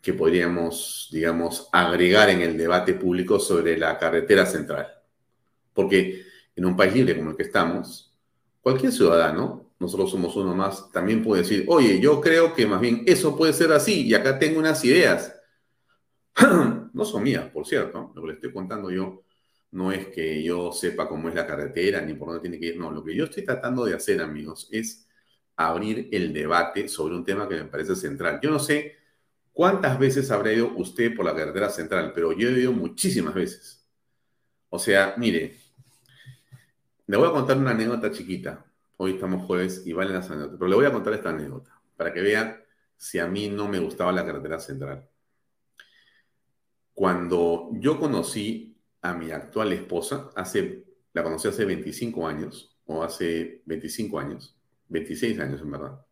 [0.00, 4.88] que podríamos, digamos, agregar en el debate público sobre la carretera central.
[5.72, 6.24] Porque
[6.56, 8.12] en un país libre como el que estamos,
[8.60, 13.02] cualquier ciudadano, nosotros somos uno más, también puede decir, oye, yo creo que más bien
[13.04, 15.34] eso puede ser así y acá tengo unas ideas.
[16.94, 19.24] no son mías, por cierto, lo que le estoy contando yo
[19.72, 22.78] no es que yo sepa cómo es la carretera ni por dónde tiene que ir,
[22.78, 25.08] no, lo que yo estoy tratando de hacer, amigos, es
[25.56, 28.38] abrir el debate sobre un tema que me parece central.
[28.40, 28.94] Yo no sé
[29.52, 33.84] cuántas veces habrá ido usted por la carretera central, pero yo he ido muchísimas veces.
[34.68, 35.58] O sea, mire,
[37.06, 38.64] le voy a contar una anécdota chiquita.
[39.04, 42.12] Hoy estamos jueves y valen las anécdotas, pero le voy a contar esta anécdota para
[42.12, 42.64] que vea
[42.96, 45.10] si a mí no me gustaba la carretera central.
[46.94, 50.84] Cuando yo conocí a mi actual esposa, hace,
[51.14, 56.06] la conocí hace 25 años, o hace 25 años, 26 años en verdad.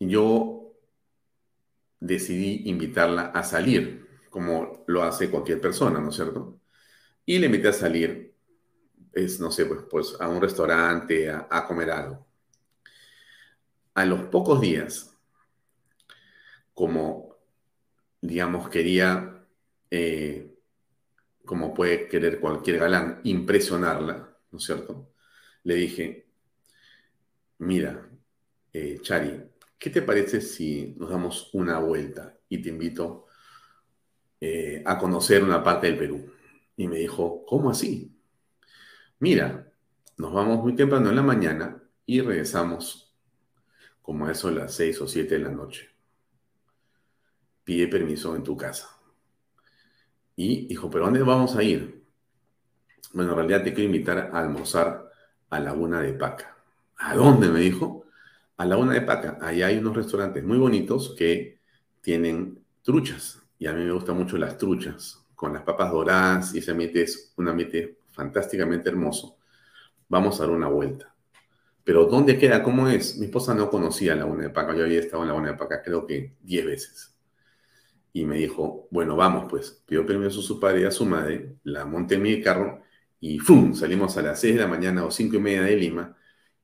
[0.00, 0.72] Yo
[2.00, 6.62] decidí invitarla a salir, como lo hace cualquier persona, ¿no es cierto?
[7.26, 8.31] Y le invité a salir,
[9.12, 12.26] es, no sé, pues, pues a un restaurante, a, comer algo.
[13.94, 15.16] A los pocos días,
[16.74, 17.36] como,
[18.20, 19.44] digamos, quería,
[19.90, 20.54] eh,
[21.44, 25.12] como puede querer cualquier galán, impresionarla, ¿no es cierto?
[25.64, 26.26] le dije,
[27.58, 28.08] mira,
[28.72, 29.42] eh, Chari,
[29.78, 33.26] ¿qué te parece si nos damos una vuelta y te invito
[34.40, 36.32] eh, a conocer una parte del Perú?
[36.76, 38.11] Y me dijo, ¿cómo así?
[39.22, 39.72] Mira,
[40.16, 43.14] nos vamos muy temprano en la mañana y regresamos
[44.02, 45.90] como a eso a las seis o siete de la noche.
[47.62, 48.88] Pide permiso en tu casa.
[50.34, 52.02] Y dijo, ¿pero dónde vamos a ir?
[53.12, 55.12] Bueno, en realidad te quiero invitar a almorzar
[55.50, 56.56] a Laguna de Paca.
[56.96, 57.48] ¿A dónde?
[57.48, 58.06] me dijo.
[58.56, 59.38] A Laguna de Paca.
[59.40, 61.60] Allá hay unos restaurantes muy bonitos que
[62.00, 63.40] tienen truchas.
[63.56, 67.02] Y a mí me gustan mucho las truchas, con las papas doradas y ese ambiente
[67.02, 67.46] es un
[68.12, 69.36] fantásticamente hermoso.
[70.08, 71.14] Vamos a dar una vuelta.
[71.84, 72.62] Pero ¿dónde queda?
[72.62, 73.18] ¿Cómo es?
[73.18, 74.74] Mi esposa no conocía Laguna de Paca.
[74.74, 77.16] Yo había estado en Laguna de Paca creo que 10 veces.
[78.12, 79.82] Y me dijo, bueno, vamos pues.
[79.86, 82.82] Pidió permiso a su padre y a su madre, la monté en mi carro
[83.20, 83.72] y ¡fum!
[83.74, 86.16] Salimos a las 6 de la mañana o 5 y media de Lima.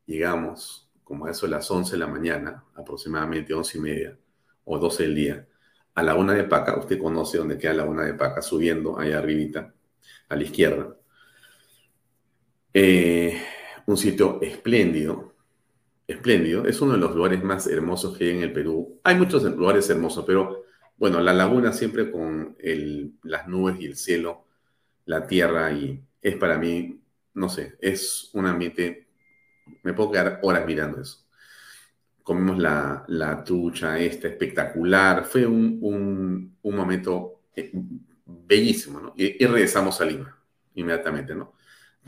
[0.06, 4.18] Llegamos como a eso de las 11 de la mañana, aproximadamente 11 y media
[4.64, 5.48] o 12 del día,
[5.94, 6.76] a la Laguna de Paca.
[6.76, 9.72] Usted conoce dónde queda la Laguna de Paca, subiendo allá arribita,
[10.28, 10.97] a la izquierda.
[12.80, 13.36] Eh,
[13.86, 15.34] un sitio espléndido,
[16.06, 16.64] espléndido.
[16.64, 19.00] Es uno de los lugares más hermosos que hay en el Perú.
[19.02, 20.62] Hay muchos lugares hermosos, pero
[20.96, 22.56] bueno, la laguna siempre con
[23.24, 24.44] las nubes y el cielo,
[25.06, 27.00] la tierra y es para mí,
[27.34, 29.08] no sé, es un ambiente,
[29.82, 31.26] me puedo quedar horas mirando eso.
[32.22, 37.72] Comimos la, la trucha esta espectacular, fue un, momento eh,
[38.24, 39.14] bellísimo, ¿no?
[39.16, 40.38] Y, regresamos a Lima
[40.74, 41.57] inmediatamente, ¿no?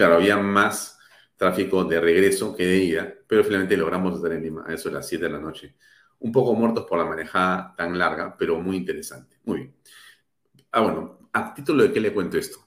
[0.00, 0.98] Claro, había más
[1.36, 4.94] tráfico de regreso que de ida, pero finalmente logramos estar en Lima a eso de
[4.94, 5.76] las 7 de la noche.
[6.20, 9.36] Un poco muertos por la manejada tan larga, pero muy interesante.
[9.44, 9.74] Muy bien.
[10.72, 12.66] Ah, bueno, a título de qué le cuento esto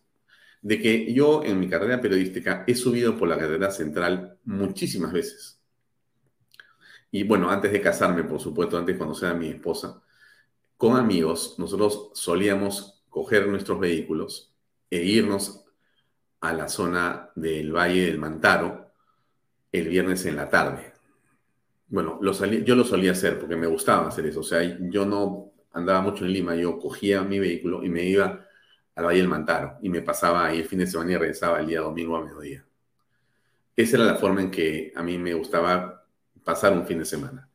[0.61, 5.59] de que yo en mi carrera periodística he subido por la carrera central muchísimas veces.
[7.09, 10.03] Y bueno, antes de casarme, por supuesto, antes de conocer a mi esposa,
[10.77, 14.53] con amigos, nosotros solíamos coger nuestros vehículos
[14.91, 15.62] e irnos
[16.43, 18.91] a la zona del Valle del Mantaro
[19.71, 20.91] el viernes en la tarde.
[21.87, 24.41] Bueno, yo lo solía hacer porque me gustaba hacer eso.
[24.41, 28.45] O sea, yo no andaba mucho en Lima, yo cogía mi vehículo y me iba
[28.93, 31.67] al Valle del Mantaro y me pasaba ahí el fin de semana y regresaba el
[31.67, 32.65] día domingo a mediodía.
[33.73, 36.05] Esa era la forma en que a mí me gustaba
[36.43, 37.49] pasar un fin de semana.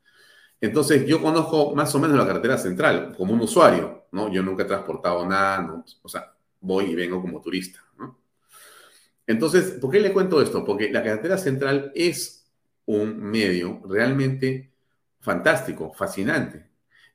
[0.62, 4.32] Entonces, yo conozco más o menos la carretera central como un usuario, ¿no?
[4.32, 5.84] Yo nunca he transportado nada, ¿no?
[6.02, 8.27] o sea, voy y vengo como turista, ¿no?
[9.28, 10.64] Entonces, ¿por qué le cuento esto?
[10.64, 12.50] Porque la carretera central es
[12.86, 14.72] un medio realmente
[15.20, 16.66] fantástico, fascinante.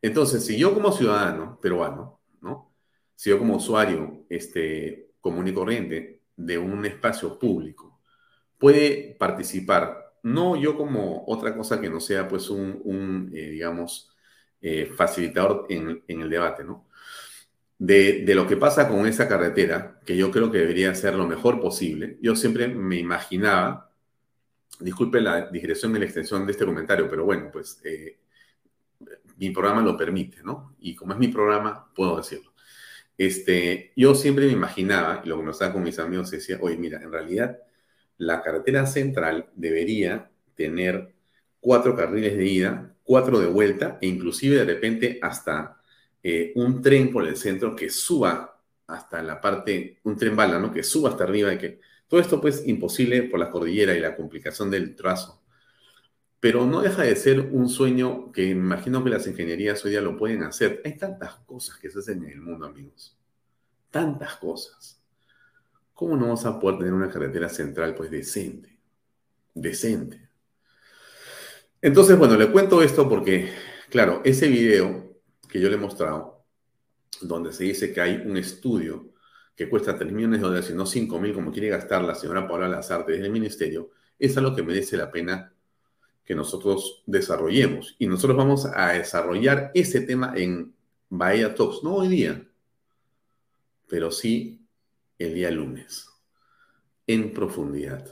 [0.01, 2.72] Entonces, si yo como ciudadano peruano, ¿no?
[3.16, 7.99] si yo como usuario este, común y corriente de un espacio público
[8.59, 14.16] puede participar, no yo como otra cosa que no sea pues un, eh, digamos,
[14.61, 16.88] eh, facilitador en, el debate, ¿no?
[17.86, 21.27] De, de, lo que pasa con esa carretera, que yo creo que debería ser lo
[21.27, 23.91] mejor posible, yo siempre me imaginaba,
[24.79, 28.19] disculpe la digresión y la extensión de este comentario, pero bueno, pues eh,
[29.38, 30.75] mi programa lo permite, ¿no?
[30.79, 32.53] Y como es mi programa, puedo decirlo.
[33.17, 37.11] Este, yo siempre me imaginaba, y lo conversaba con mis amigos, decía, oye, mira, en
[37.11, 37.57] realidad
[38.17, 41.13] la carretera central debería tener
[41.59, 45.81] cuatro carriles de ida cuatro de vuelta e inclusive de repente hasta
[46.24, 50.71] eh, un tren por el centro que suba hasta la parte, un tren bala, ¿no?
[50.71, 54.15] Que suba hasta arriba y que todo esto pues imposible por la cordillera y la
[54.15, 55.41] complicación del trazo.
[56.39, 60.17] Pero no deja de ser un sueño que imagino que las ingenierías hoy día lo
[60.17, 60.82] pueden hacer.
[60.86, 63.17] Hay tantas cosas que se hacen en el mundo, amigos.
[63.89, 65.01] Tantas cosas.
[65.93, 68.78] ¿Cómo no vamos a poder tener una carretera central pues decente?
[69.53, 70.30] Decente.
[71.82, 73.51] Entonces, bueno, le cuento esto porque,
[73.89, 75.12] claro, ese video
[75.53, 76.47] que yo le he mostrado,
[77.21, 79.13] donde se dice que hay un estudio
[79.55, 82.47] que cuesta 3 millones de dólares y no 5 mil como quiere gastar la señora
[82.47, 85.53] Paula Lazarte desde el ministerio, es algo que merece la pena
[86.25, 87.95] que nosotros desarrollemos.
[87.99, 90.73] Y nosotros vamos a desarrollar ese tema en
[91.07, 92.47] Bahía Talks, no hoy día,
[93.87, 94.65] pero sí
[95.19, 96.09] el día lunes,
[97.05, 98.11] en profundidad.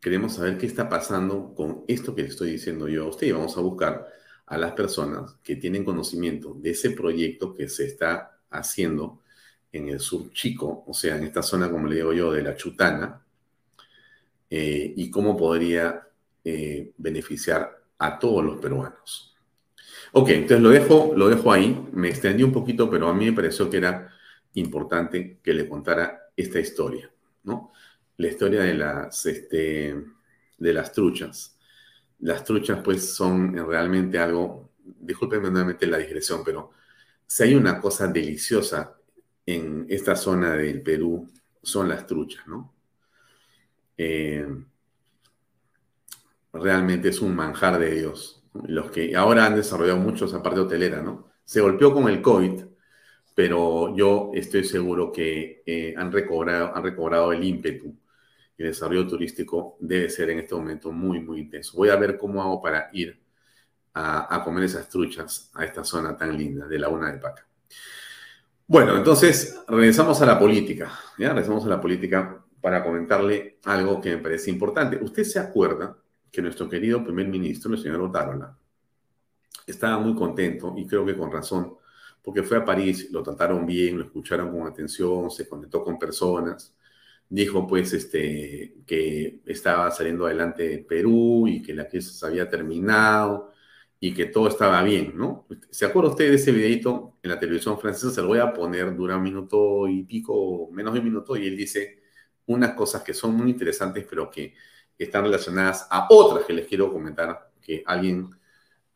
[0.00, 3.32] Queremos saber qué está pasando con esto que le estoy diciendo yo a usted y
[3.32, 4.08] vamos a buscar
[4.46, 9.22] a las personas que tienen conocimiento de ese proyecto que se está haciendo
[9.72, 12.56] en el sur chico, o sea, en esta zona, como le digo yo, de la
[12.56, 13.24] Chutana,
[14.50, 16.06] eh, y cómo podría
[16.44, 19.34] eh, beneficiar a todos los peruanos.
[20.12, 23.32] Ok, entonces lo dejo, lo dejo ahí, me extendí un poquito, pero a mí me
[23.32, 24.12] pareció que era
[24.54, 27.10] importante que le contara esta historia,
[27.44, 27.72] ¿no?
[28.22, 30.04] la historia de las, este,
[30.58, 31.51] de las truchas.
[32.22, 36.70] Las truchas pues son realmente algo, discúlpenme nuevamente la digresión, pero
[37.26, 38.96] si hay una cosa deliciosa
[39.44, 41.28] en esta zona del Perú,
[41.62, 42.74] son las truchas, ¿no?
[43.96, 44.46] Eh,
[46.52, 48.44] realmente es un manjar de Dios.
[48.66, 51.28] Los que ahora han desarrollado mucho esa parte hotelera, ¿no?
[51.44, 52.64] Se golpeó con el COVID,
[53.34, 57.96] pero yo estoy seguro que eh, han, recobrado, han recobrado el ímpetu
[58.62, 61.76] el desarrollo turístico debe ser en este momento muy, muy intenso.
[61.76, 63.20] Voy a ver cómo hago para ir
[63.94, 67.46] a, comer esas truchas a esta zona tan linda de Laguna de Paca.
[68.66, 71.30] Bueno, entonces regresamos a la política, ¿ya?
[71.30, 74.98] Regresamos a la política para comentarle algo que me parece importante.
[75.02, 75.98] Usted se acuerda
[76.30, 78.56] que nuestro querido primer ministro, el señor Otárola,
[79.66, 81.76] estaba muy contento y creo que con razón,
[82.22, 86.74] porque fue a París, lo trataron bien, lo escucharon con atención, se conectó con personas,
[87.32, 93.52] dijo pues este, que estaba saliendo adelante Perú y que la crisis había terminado
[93.98, 95.46] y que todo estaba bien, ¿no?
[95.70, 98.10] ¿Se acuerda usted de ese videito en la televisión francesa?
[98.10, 101.46] Se lo voy a poner, dura un minuto y pico, menos de un minuto, y
[101.46, 102.02] él dice
[102.46, 104.54] unas cosas que son muy interesantes, pero que
[104.98, 108.28] están relacionadas a otras que les quiero comentar que alguien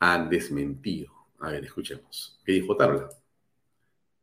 [0.01, 1.11] ha desmentido.
[1.39, 2.39] A ver, escuchemos.
[2.45, 3.09] ¿Qué dijo Tarla?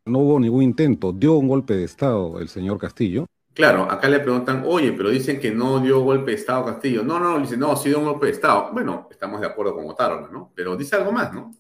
[0.06, 4.20] No hubo ningún intento, dio un golpe de Estado el señor Castillo, Claro, acá le
[4.20, 7.04] preguntan, oye, pero dicen que no dio golpe de Estado Castillo.
[7.04, 8.70] No, no, dice, no, sí dio un golpe de Estado.
[8.74, 10.52] Bueno, estamos de acuerdo con Otárola, ¿no?
[10.56, 11.52] Pero dice algo más, ¿no?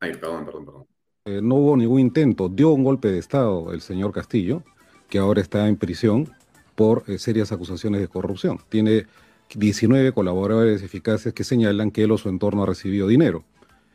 [0.00, 0.86] Ay, perdón, perdón, perdón.
[1.24, 4.64] Eh, no hubo ningún intento, dio un golpe de Estado el señor Castillo,
[5.08, 6.34] que ahora está en prisión
[6.74, 8.58] por eh, serias acusaciones de corrupción.
[8.68, 9.06] Tiene
[9.54, 13.44] 19 colaboradores eficaces que señalan que él o su entorno ha recibido dinero.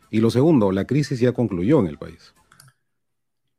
[0.09, 2.33] Y lo segundo, la crisis ya concluyó en el país.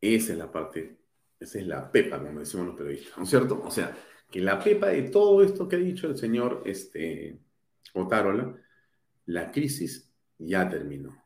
[0.00, 0.97] Esa es la parte
[1.40, 3.62] esa es la pepa, como decimos los periodistas, ¿no es cierto?
[3.64, 3.96] O sea,
[4.30, 7.38] que la pepa de todo esto que ha dicho el señor este,
[7.94, 8.54] Otárola,
[9.26, 11.16] la crisis ya terminó.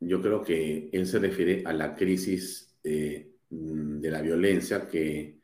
[0.00, 5.40] Yo creo que él se refiere a la crisis eh, de la violencia que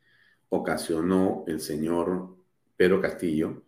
[0.49, 2.37] ocasionó el señor
[2.77, 3.63] Pedro Castillo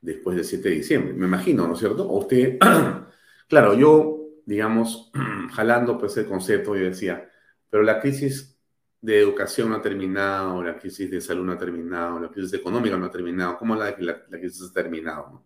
[0.00, 1.12] después del 7 de diciembre.
[1.14, 2.10] Me imagino, ¿no es cierto?
[2.10, 2.58] Usted,
[3.48, 5.12] claro, yo, digamos,
[5.52, 7.30] jalando pues el concepto, yo decía,
[7.72, 8.54] pero la crisis
[9.00, 12.98] de educación no ha terminado, la crisis de salud no ha terminado, la crisis económica
[12.98, 13.56] no ha terminado.
[13.56, 15.42] ¿Cómo la, la, la crisis ha terminado?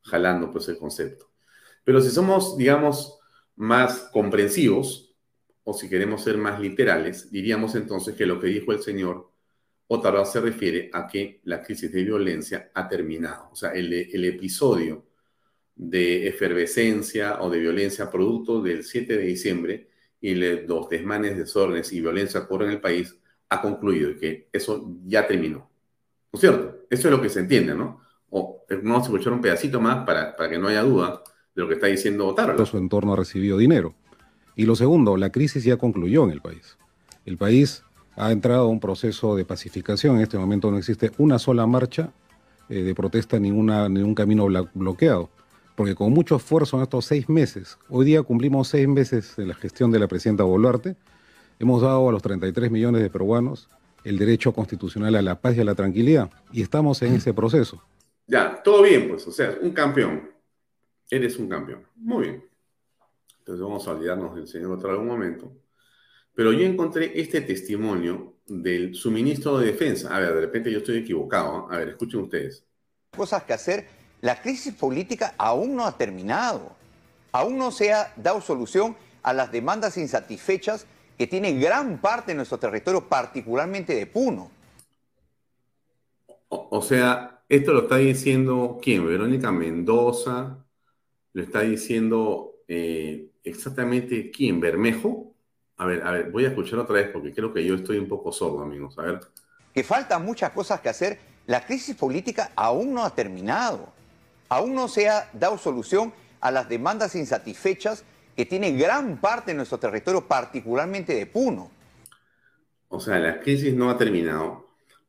[0.00, 1.30] Jalando pues el concepto.
[1.84, 3.18] Pero si somos, digamos,
[3.56, 5.14] más comprensivos,
[5.64, 9.30] o si queremos ser más literales, diríamos entonces que lo que dijo el señor
[9.88, 13.50] Otaró se refiere a que la crisis de violencia ha terminado.
[13.52, 15.04] O sea, el, el episodio
[15.74, 22.00] de efervescencia o de violencia producto del 7 de diciembre y los desmanes, desórdenes y
[22.00, 23.16] violencia ocurren en el país,
[23.48, 25.58] ha concluido y que eso ya terminó.
[25.58, 26.86] ¿No es cierto?
[26.90, 28.00] Eso es lo que se entiende, ¿no?
[28.30, 31.22] O vamos a escuchar un pedacito más para, para que no haya duda
[31.54, 32.66] de lo que está diciendo Otaro.
[32.66, 33.94] Su entorno ha recibido dinero.
[34.56, 36.76] Y lo segundo, la crisis ya concluyó en el país.
[37.24, 37.84] El país
[38.16, 40.16] ha entrado a un proceso de pacificación.
[40.16, 42.10] En este momento no existe una sola marcha
[42.68, 45.30] eh, de protesta, ninguna, ningún camino bloqueado
[45.76, 49.54] porque con mucho esfuerzo en estos seis meses, hoy día cumplimos seis meses de la
[49.54, 50.96] gestión de la presidenta Boluarte,
[51.58, 53.68] hemos dado a los 33 millones de peruanos
[54.02, 57.82] el derecho constitucional a la paz y a la tranquilidad, y estamos en ese proceso.
[58.26, 60.30] Ya, todo bien, pues, o sea, un campeón.
[61.10, 61.86] Eres un campeón.
[61.94, 62.44] Muy bien.
[63.38, 65.52] Entonces vamos a olvidarnos del señor otro algún momento.
[66.34, 70.14] Pero yo encontré este testimonio del suministro de defensa.
[70.14, 71.68] A ver, de repente yo estoy equivocado.
[71.70, 71.74] ¿eh?
[71.74, 72.64] A ver, escuchen ustedes.
[73.16, 74.05] Cosas que hacer.
[74.20, 76.74] La crisis política aún no ha terminado.
[77.32, 80.86] Aún no se ha dado solución a las demandas insatisfechas
[81.18, 84.50] que tiene gran parte de nuestro territorio, particularmente de Puno.
[86.48, 89.06] O, sea, esto lo está diciendo quién?
[89.06, 90.64] Verónica Mendoza,
[91.32, 95.34] lo está diciendo eh, exactamente quién, Bermejo.
[95.78, 98.08] A ver, a ver, voy a escuchar otra vez porque creo que yo estoy un
[98.08, 98.98] poco sordo, amigos.
[98.98, 99.20] A ver.
[99.74, 101.18] Que faltan muchas cosas que hacer.
[101.46, 103.95] La crisis política aún no ha terminado.
[104.48, 108.04] Aún no se ha dado solución a las demandas insatisfechas
[108.36, 111.70] que tiene gran parte de nuestro territorio, particularmente de Puno.
[112.88, 114.66] O sea, la crisis no ha terminado,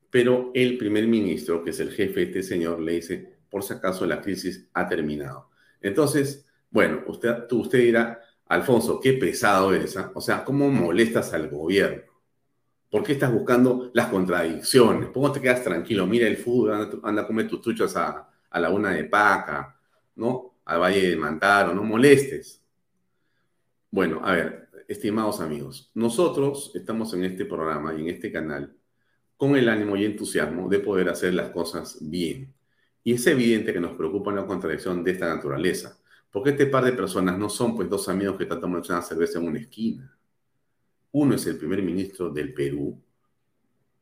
[0.10, 3.74] pero el primer ministro, que es el jefe de este señor, le dice, por si
[3.74, 5.50] acaso la crisis ha terminado.
[5.82, 10.12] Entonces, bueno, usted, usted dirá, Alfonso, qué pesado eres, ¿ah?
[10.16, 12.04] o sea, ¿cómo molestas al gobierno?
[12.90, 15.10] ¿Por qué estás buscando las contradicciones?
[15.10, 16.08] ¿Cómo te quedas tranquilo?
[16.08, 19.80] Mira el fútbol, anda, a comer tus truchas a, a la una de Paca,
[20.16, 20.60] ¿no?
[20.66, 22.64] Al Valle de Mantaro, no molestes.
[23.90, 28.76] Bueno, a ver, estimados amigos, nosotros estamos en este programa y en este canal
[29.38, 32.54] con el ánimo y entusiasmo de poder hacer las cosas bien.
[33.04, 35.98] Y es evidente que nos preocupa una contradicción de esta naturaleza,
[36.32, 39.40] porque este par de personas no son pues dos amigos que están tomando una cerveza
[39.40, 40.18] en una esquina.
[41.12, 43.02] Uno es el primer ministro del Perú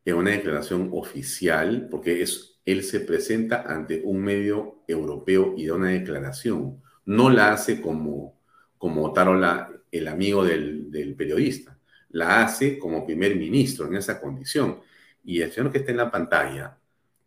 [0.03, 5.75] en una declaración oficial, porque es, él se presenta ante un medio europeo y da
[5.75, 6.81] una declaración.
[7.05, 8.39] No la hace como,
[8.77, 11.77] como Tarola, el amigo del, del periodista.
[12.09, 14.79] La hace como primer ministro en esa condición.
[15.23, 16.77] Y el señor que está en la pantalla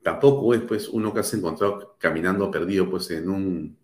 [0.03, 3.77] tampoco es pues uno que se encontrado caminando perdido pues en, un,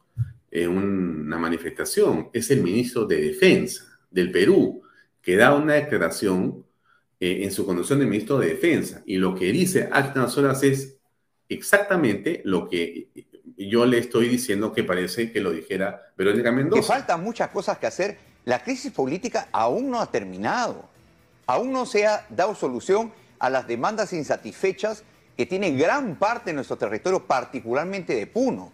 [0.50, 2.30] en una manifestación.
[2.32, 4.82] Es el ministro de Defensa del Perú
[5.20, 6.64] que da una declaración
[7.20, 9.02] eh, en su condición de ministro de Defensa.
[9.06, 10.93] Y lo que dice Actas Horas es
[11.54, 13.08] exactamente lo que
[13.56, 16.80] yo le estoy diciendo que parece que lo dijera Verónica Mendoza.
[16.80, 18.18] Que faltan muchas cosas que hacer.
[18.44, 20.88] La crisis política aún no ha terminado.
[21.46, 25.04] Aún no se ha dado solución a las demandas insatisfechas
[25.36, 28.72] que tiene gran parte de nuestro territorio, particularmente de Puno.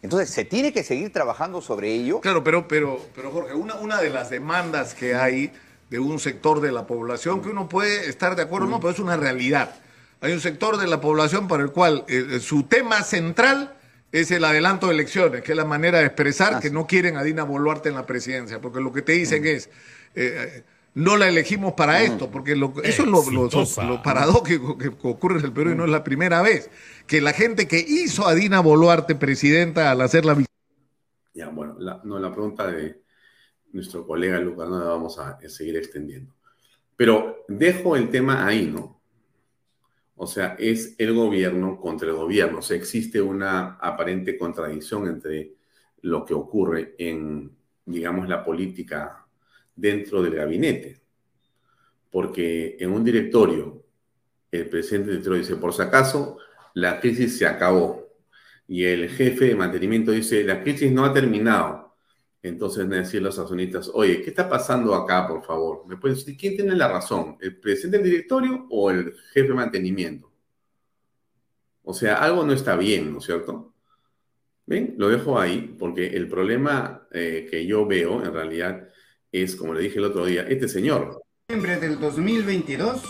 [0.00, 2.20] Entonces, se tiene que seguir trabajando sobre ello.
[2.20, 5.52] Claro, pero, pero, pero Jorge, una, una de las demandas que hay
[5.90, 8.92] de un sector de la población, que uno puede estar de acuerdo o no, pero
[8.92, 9.74] es una realidad.
[10.22, 13.74] Hay un sector de la población para el cual eh, su tema central
[14.12, 17.24] es el adelanto de elecciones, que es la manera de expresar que no quieren a
[17.24, 19.68] Dina Boluarte en la presidencia, porque lo que te dicen es,
[20.14, 20.62] eh,
[20.94, 25.72] no la elegimos para esto, porque eso es lo, paradójico que ocurre en el Perú
[25.72, 26.70] y no es la primera vez,
[27.08, 30.36] que la gente que hizo a Dina Boluarte presidenta al hacer la
[31.34, 33.02] Ya, bueno, no, la pregunta de
[33.72, 36.32] nuestro colega Lucas no la vamos a seguir extendiendo.
[36.94, 39.01] Pero dejo el tema ahí, ¿no?
[40.22, 42.60] O sea, es el gobierno contra el gobierno.
[42.60, 45.56] O sea, existe una aparente contradicción entre
[46.02, 47.50] lo que ocurre en,
[47.84, 49.26] digamos, la política
[49.74, 51.00] dentro del gabinete.
[52.08, 53.84] Porque en un directorio,
[54.52, 56.38] el presidente del directorio dice, por si acaso,
[56.74, 58.06] la crisis se acabó.
[58.68, 61.91] Y el jefe de mantenimiento dice, la crisis no ha terminado.
[62.42, 65.86] Entonces me decir los accionistas, oye, ¿qué está pasando acá, por favor?
[65.86, 67.36] ¿Me puedes decir quién tiene la razón?
[67.40, 70.32] ¿El presidente del directorio o el jefe de mantenimiento?
[71.84, 73.74] O sea, algo no está bien, ¿no es cierto?
[74.66, 74.94] ¿Ven?
[74.98, 78.88] Lo dejo ahí porque el problema eh, que yo veo en realidad
[79.30, 81.22] es, como le dije el otro día, este señor.
[81.48, 83.02] En noviembre del 2022,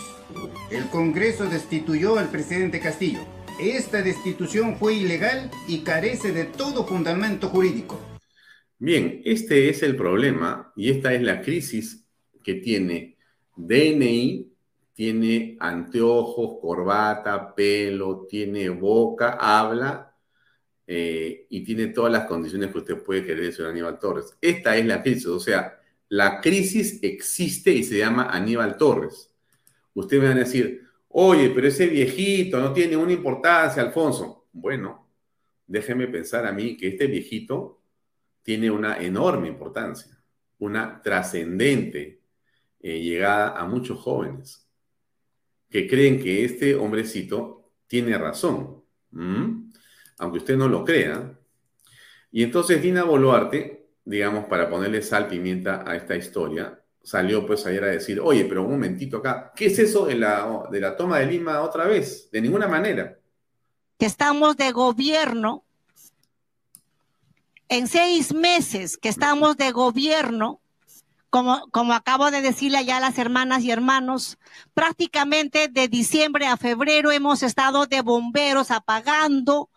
[0.71, 3.19] el Congreso destituyó al presidente Castillo.
[3.59, 8.12] Esta destitución fue ilegal y carece de todo fundamento jurídico.
[8.85, 12.05] Bien, este es el problema y esta es la crisis
[12.43, 13.17] que tiene
[13.55, 14.51] DNI,
[14.91, 20.13] tiene anteojos, corbata, pelo, tiene boca, habla
[20.85, 24.37] eh, y tiene todas las condiciones que usted puede querer, señor Aníbal Torres.
[24.41, 25.79] Esta es la crisis, o sea,
[26.09, 29.33] la crisis existe y se llama Aníbal Torres.
[29.93, 34.47] Ustedes me van a decir, oye, pero ese viejito no tiene una importancia, Alfonso.
[34.51, 35.07] Bueno,
[35.65, 37.79] déjeme pensar a mí que este viejito
[38.43, 40.15] tiene una enorme importancia,
[40.59, 42.21] una trascendente
[42.79, 44.67] eh, llegada a muchos jóvenes
[45.69, 48.83] que creen que este hombrecito tiene razón,
[50.19, 51.35] aunque usted no lo crea.
[52.31, 57.83] Y entonces Dina Boluarte digamos, para ponerle sal, pimienta a esta historia, salió pues ayer
[57.83, 61.19] a decir, oye, pero un momentito acá, ¿qué es eso de la, de la toma
[61.19, 62.29] de Lima otra vez?
[62.31, 63.17] De ninguna manera.
[63.97, 65.63] Que estamos de gobierno
[67.73, 70.61] en seis meses que estamos de gobierno,
[71.31, 74.37] como, como acabo de decirle ya a las hermanas y hermanos,
[74.75, 79.71] prácticamente de diciembre a febrero hemos estado de bomberos apagando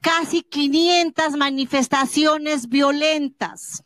[0.00, 3.84] casi 500 manifestaciones violentas.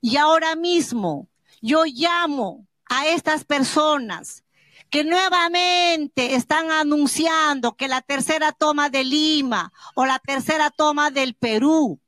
[0.00, 1.28] Y ahora mismo
[1.60, 4.44] yo llamo a estas personas
[4.88, 11.34] que nuevamente están anunciando que la tercera toma de Lima o la tercera toma del
[11.34, 11.99] Perú.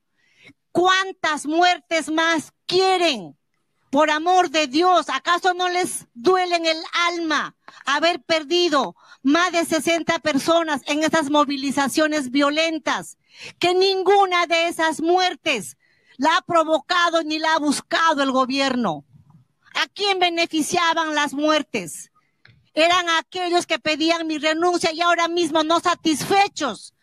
[0.72, 3.38] ¿Cuántas muertes más quieren?
[3.90, 7.54] Por amor de Dios, ¿acaso no les duele en el alma
[7.84, 13.18] haber perdido más de 60 personas en estas movilizaciones violentas?
[13.58, 15.76] Que ninguna de esas muertes
[16.16, 19.04] la ha provocado ni la ha buscado el gobierno.
[19.74, 22.10] ¿A quién beneficiaban las muertes?
[22.72, 26.94] Eran aquellos que pedían mi renuncia y ahora mismo no satisfechos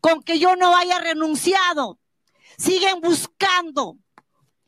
[0.00, 1.98] con que yo no haya renunciado.
[2.56, 3.96] Siguen buscando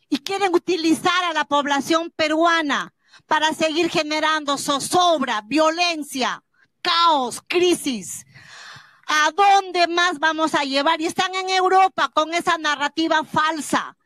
[0.08, 2.94] y quieren utilizar a la población peruana
[3.26, 6.42] para seguir generando zozobra, violencia,
[6.82, 8.24] caos, crisis.
[9.06, 11.00] ¿A dónde más vamos a llevar?
[11.00, 13.96] Y están en Europa con esa narrativa falsa,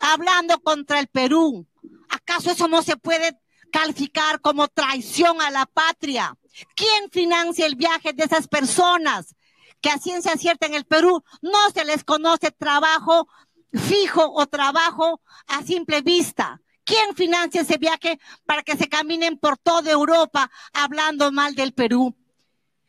[0.00, 1.66] hablando contra el Perú.
[2.08, 3.38] ¿Acaso eso no se puede
[3.72, 6.36] calificar como traición a la patria?
[6.74, 9.34] ¿Quién financia el viaje de esas personas
[9.80, 13.28] que a ciencia cierta en el Perú no se les conoce trabajo
[13.72, 16.60] fijo o trabajo a simple vista.
[16.84, 22.16] ¿Quién financia ese viaje para que se caminen por toda Europa hablando mal del Perú?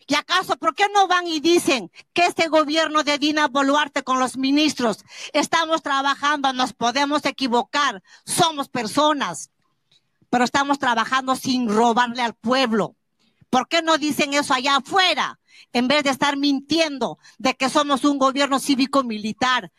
[0.07, 4.19] ¿Y acaso por qué no van y dicen que este gobierno de Dina Boluarte con
[4.19, 9.49] los ministros estamos trabajando, nos podemos equivocar, somos personas,
[10.29, 12.95] pero estamos trabajando sin robarle al pueblo?
[13.49, 15.39] ¿Por qué no dicen eso allá afuera
[15.73, 19.71] en vez de estar mintiendo de que somos un gobierno cívico-militar?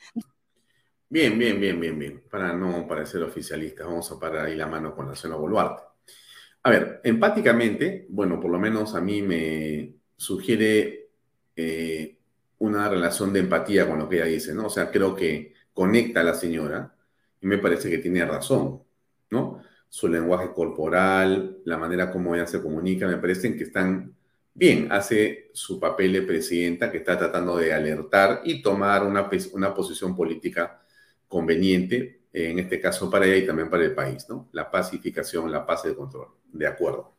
[1.11, 2.23] Bien, bien, bien, bien, bien.
[2.31, 5.83] Para no parecer oficialistas, vamos a parar ahí la mano con la zona Boluarte.
[6.63, 11.11] A ver, empáticamente, bueno, por lo menos a mí me sugiere
[11.57, 12.19] eh,
[12.59, 14.67] una relación de empatía con lo que ella dice, ¿no?
[14.67, 16.95] O sea, creo que conecta a la señora
[17.41, 18.83] y me parece que tiene razón,
[19.31, 19.63] ¿no?
[19.89, 24.15] Su lenguaje corporal, la manera como ella se comunica, me parecen que están
[24.59, 24.91] bien.
[24.91, 30.17] Hace su papel de presidenta que está tratando de alertar y tomar una, una posición
[30.17, 30.83] política
[31.29, 34.49] conveniente, en este caso para ella y también para el país, ¿no?
[34.53, 36.29] La pacificación, la paz el control.
[36.53, 37.15] De acuerdo.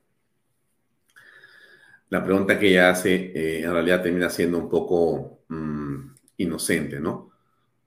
[2.10, 7.32] La pregunta que ella hace eh, en realidad termina siendo un poco mm, inocente, ¿no?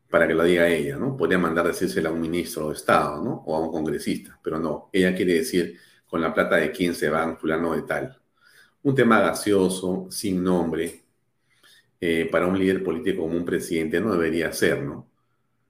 [0.08, 1.16] Para que lo diga ella, ¿no?
[1.16, 3.42] Podría mandar decírsela a un ministro de Estado, ¿no?
[3.46, 4.90] O a un congresista, pero no.
[4.92, 5.76] Ella quiere decir
[6.06, 8.21] con la plata de quién se va, fulano de tal.
[8.82, 11.02] Un tema gaseoso, sin nombre,
[12.00, 15.08] eh, para un líder político como un presidente no debería ser, ¿no?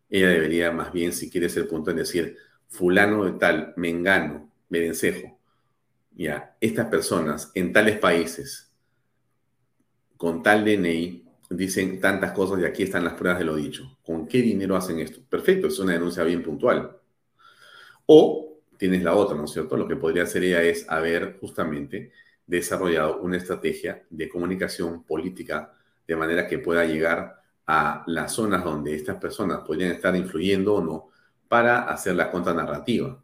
[0.08, 2.36] Ella debería más bien, si quiere ser punto, en decir,
[2.68, 5.38] fulano de tal, mengano, merencejo.
[6.12, 8.72] Ya, estas personas en tales países,
[10.16, 13.98] con tal DNI, dicen tantas cosas y aquí están las pruebas de lo dicho.
[14.02, 15.20] ¿Con qué dinero hacen esto?
[15.28, 16.98] Perfecto, es una denuncia bien puntual.
[18.06, 19.76] O tienes la otra, ¿no es cierto?
[19.76, 22.12] Lo que podría hacer ella es haber justamente
[22.47, 25.74] desarrollado una estrategia de comunicación política
[26.07, 30.82] de manera que pueda llegar a las zonas donde estas personas podrían estar influyendo o
[30.82, 31.11] no
[31.49, 33.22] para hacer la contranarrativa.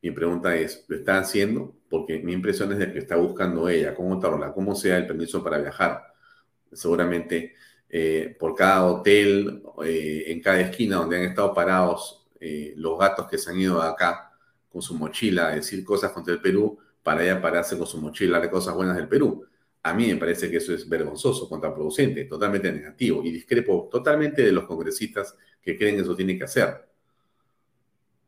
[0.00, 1.76] Mi pregunta es, ¿lo está haciendo?
[1.88, 5.44] Porque mi impresión es de que está buscando ella, como Tarola, cómo sea el permiso
[5.44, 6.02] para viajar.
[6.72, 7.54] Seguramente
[7.88, 13.28] eh, por cada hotel, eh, en cada esquina donde han estado parados eh, los gatos
[13.28, 14.32] que se han ido acá
[14.70, 18.40] con su mochila a decir cosas contra el Perú, para ella pararse con su mochila
[18.40, 19.44] de cosas buenas del Perú.
[19.82, 24.52] A mí me parece que eso es vergonzoso, contraproducente, totalmente negativo y discrepo totalmente de
[24.52, 26.88] los congresistas que creen que eso tiene que hacer.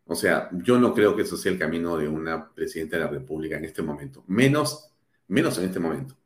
[0.07, 3.11] O sea, yo no creo que eso sea el camino de una presidenta de la
[3.11, 4.91] República en este momento, menos,
[5.29, 6.17] menos en este momento.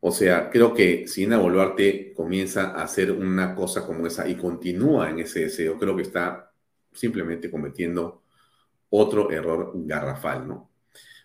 [0.00, 4.36] O sea, creo que si Ina Boluarte comienza a hacer una cosa como esa y
[4.36, 6.52] continúa en ese deseo, creo que está
[6.92, 8.22] simplemente cometiendo
[8.90, 10.70] otro error garrafal, ¿no?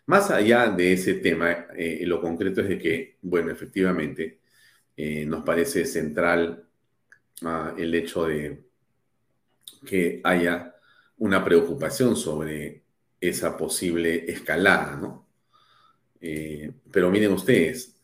[0.09, 4.39] Más allá de ese tema, eh, lo concreto es de que, bueno, efectivamente,
[4.97, 6.67] eh, nos parece central
[7.43, 8.59] ah, el hecho de
[9.85, 10.75] que haya
[11.19, 12.81] una preocupación sobre
[13.21, 15.27] esa posible escalada, ¿no?
[16.19, 17.95] Eh, pero miren ustedes,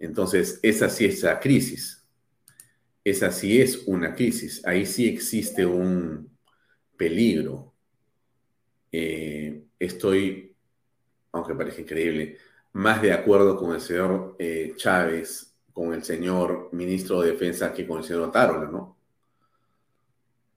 [0.00, 2.04] entonces, esa sí es la crisis.
[3.04, 4.60] Esa sí es una crisis.
[4.66, 6.36] Ahí sí existe un
[6.96, 7.72] peligro.
[9.78, 10.43] estoy
[11.34, 12.38] aunque parece increíble,
[12.72, 17.86] más de acuerdo con el señor eh, Chávez, con el señor ministro de Defensa que
[17.86, 18.96] con el señor Otárola, ¿no?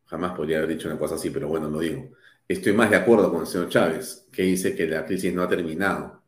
[0.05, 2.09] Jamás podría haber dicho una cosa así, pero bueno, lo digo.
[2.47, 5.49] Estoy más de acuerdo con el señor Chávez, que dice que la crisis no ha
[5.49, 6.21] terminado,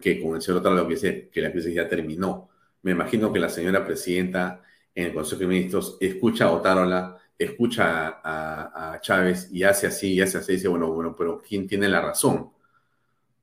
[0.00, 2.48] que con el señor Otaro que dice que la crisis ya terminó.
[2.82, 4.62] Me imagino que la señora presidenta
[4.94, 10.20] en el Consejo de Ministros escucha a Otárola, escucha a, Chávez y hace así, y
[10.20, 12.50] hace así, y dice, bueno, bueno, pero ¿quién tiene la razón?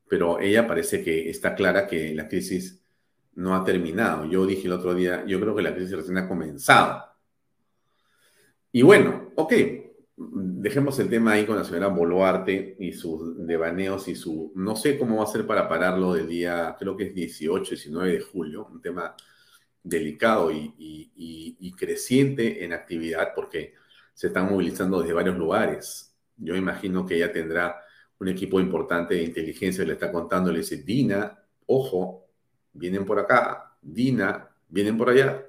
[0.07, 2.81] Pero ella parece que está clara que la crisis
[3.35, 4.25] no ha terminado.
[4.25, 7.03] Yo dije el otro día, yo creo que la crisis recién ha comenzado.
[8.71, 9.53] Y bueno, ok,
[10.17, 14.51] dejemos el tema ahí con la señora Boluarte y sus devaneos y su...
[14.55, 18.11] No sé cómo va a ser para pararlo del día, creo que es 18, 19
[18.11, 19.15] de julio, un tema
[19.83, 23.73] delicado y, creciente en actividad porque
[24.13, 26.15] se están movilizando desde varios lugares.
[26.37, 27.81] Yo imagino que ella tendrá
[28.20, 32.28] un equipo importante de inteligencia, le está contando, le dice, Dina, ojo,
[32.74, 35.45] vienen por acá, Dina, vienen por allá,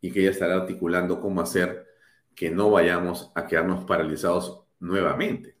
[0.00, 1.86] y que ella estará articulando cómo hacer
[2.34, 5.56] que no vayamos a quedarnos paralizados nuevamente.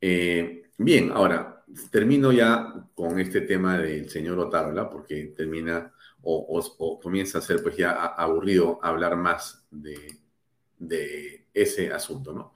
[0.00, 5.92] Eh, bien, ahora termino ya con este tema del señor Otárola, porque termina
[6.22, 10.18] o, comienza a ser pues ya aburrido hablar más de,
[10.78, 12.54] de ese asunto, ¿no?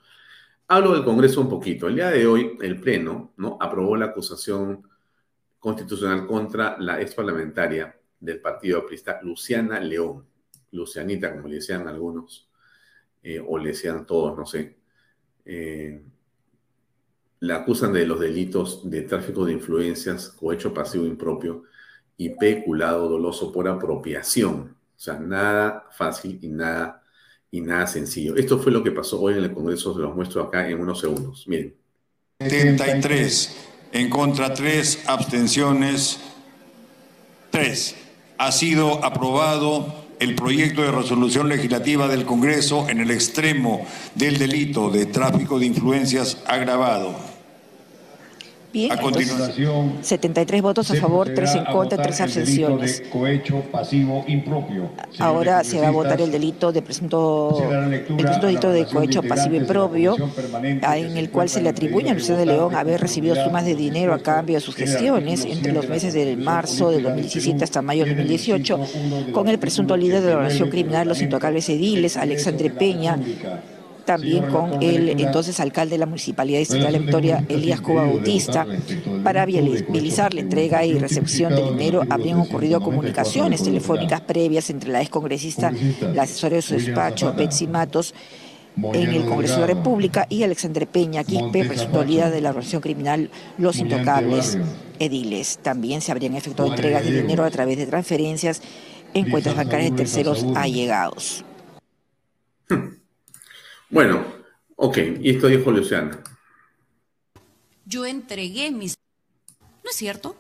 [0.75, 1.87] Hablo del Congreso un poquito.
[1.87, 3.59] El día de hoy, el Pleno ¿no?
[3.61, 4.89] aprobó la acusación
[5.59, 10.25] constitucional contra la ex parlamentaria del Partido Aprista, Luciana León,
[10.71, 12.49] Lucianita, como le decían algunos,
[13.23, 14.79] eh, o le sean todos, no sé,
[15.45, 16.07] eh,
[17.41, 21.65] la acusan de los delitos de tráfico de influencias, cohecho pasivo impropio
[22.17, 24.75] y peculado doloso por apropiación.
[24.97, 27.02] O sea, nada fácil y nada,
[27.53, 28.35] y nada sencillo.
[28.35, 30.99] Esto fue lo que pasó hoy en el Congreso, se los muestro acá en unos
[31.01, 31.45] segundos.
[31.47, 31.75] Miren.
[32.41, 33.57] 73,
[33.93, 36.19] en contra 3, abstenciones
[37.51, 37.95] 3.
[38.39, 44.91] Ha sido aprobado el proyecto de resolución legislativa del Congreso en el extremo del delito
[44.91, 47.32] de tráfico de influencias agravado
[48.73, 53.03] Bien, a continuación, 73 votos a favor, 3 en contra, 3 abstenciones.
[53.71, 54.91] pasivo impropio.
[55.19, 59.57] Ahora se va a votar el delito de presunto, el presunto delito de cohecho pasivo
[59.57, 60.17] impropio,
[60.83, 64.15] en el cual se le atribuye a Luciano de León haber recibido sumas de dinero
[64.15, 68.15] a cambio de sus gestiones entre los meses de marzo de 2017 hasta mayo de
[68.15, 68.81] 2018,
[69.33, 73.19] con el presunto líder de la organización criminal Los Intocables Ediles, Alexandre Peña,
[74.05, 78.67] también con el entonces alcalde de la Municipalidad Distrital de Victoria, Elías Cuba Bautista.
[79.23, 85.01] Para viabilizar la entrega y recepción de dinero habrían ocurrido comunicaciones telefónicas previas entre la
[85.01, 85.73] excongresista,
[86.15, 88.15] la asesora de su despacho, Betsy Matos,
[88.77, 92.83] en el Congreso de la República y Alexandre Peña Quispe, presunto líder de la organización
[92.83, 94.59] criminal Los Intocables
[94.99, 95.59] Ediles.
[95.63, 98.63] También se habrían efectuado entregas de dinero a través de transferencias
[99.15, 101.45] en cuentas bancarias de terceros allegados.
[103.93, 104.25] Bueno,
[104.77, 106.19] ok, y esto dijo Luciana.
[107.85, 108.87] Yo entregué mi...
[108.87, 110.35] ¿No es cierto?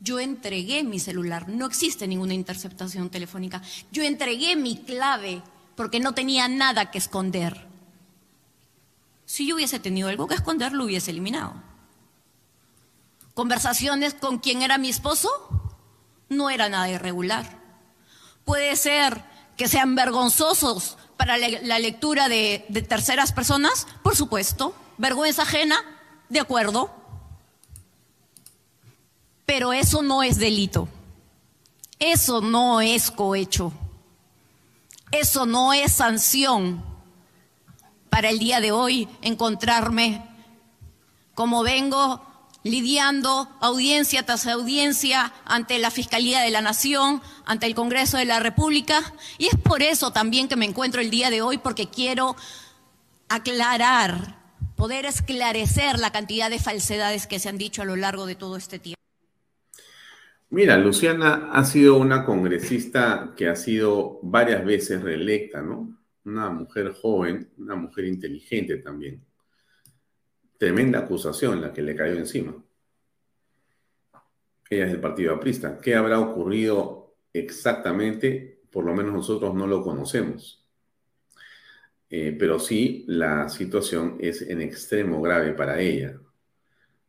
[0.00, 3.62] Yo entregué mi celular, no existe ninguna interceptación telefónica.
[3.90, 5.42] Yo entregué mi clave
[5.76, 7.66] porque no tenía nada que esconder.
[9.24, 11.54] Si yo hubiese tenido algo que esconder, lo hubiese eliminado.
[13.32, 15.30] Conversaciones con quien era mi esposo
[16.28, 17.46] no era nada irregular.
[18.44, 19.24] Puede ser
[19.56, 23.86] que sean vergonzosos para la lectura de, terceras personas?
[24.02, 24.74] Por supuesto.
[24.98, 25.76] ¿Vergüenza ajena?
[26.28, 26.90] De acuerdo.
[29.46, 30.88] Pero eso no es delito.
[31.98, 33.72] Eso no es cohecho.
[35.10, 36.84] Eso no es sanción
[38.10, 40.22] para el día de hoy encontrarme
[41.34, 42.20] como vengo
[42.64, 48.40] lidiando audiencia tras audiencia ante la Fiscalía de la Nación, ante el Congreso de la
[48.40, 49.00] República.
[49.38, 52.34] Y es por eso también que me encuentro el día de hoy, porque quiero
[53.28, 54.38] aclarar,
[54.76, 58.56] poder esclarecer la cantidad de falsedades que se han dicho a lo largo de todo
[58.56, 59.00] este tiempo.
[60.48, 65.98] Mira, Luciana ha sido una congresista que ha sido varias veces reelecta, ¿no?
[66.24, 69.20] Una mujer joven, una mujer inteligente también
[70.64, 72.56] Tremenda acusación la que le cayó encima.
[74.70, 75.78] Ella es del Partido Aprista.
[75.78, 78.62] ¿Qué habrá ocurrido exactamente?
[78.70, 80.66] Por lo menos nosotros no lo conocemos.
[82.08, 86.18] Eh, pero sí, la situación es en extremo grave para ella.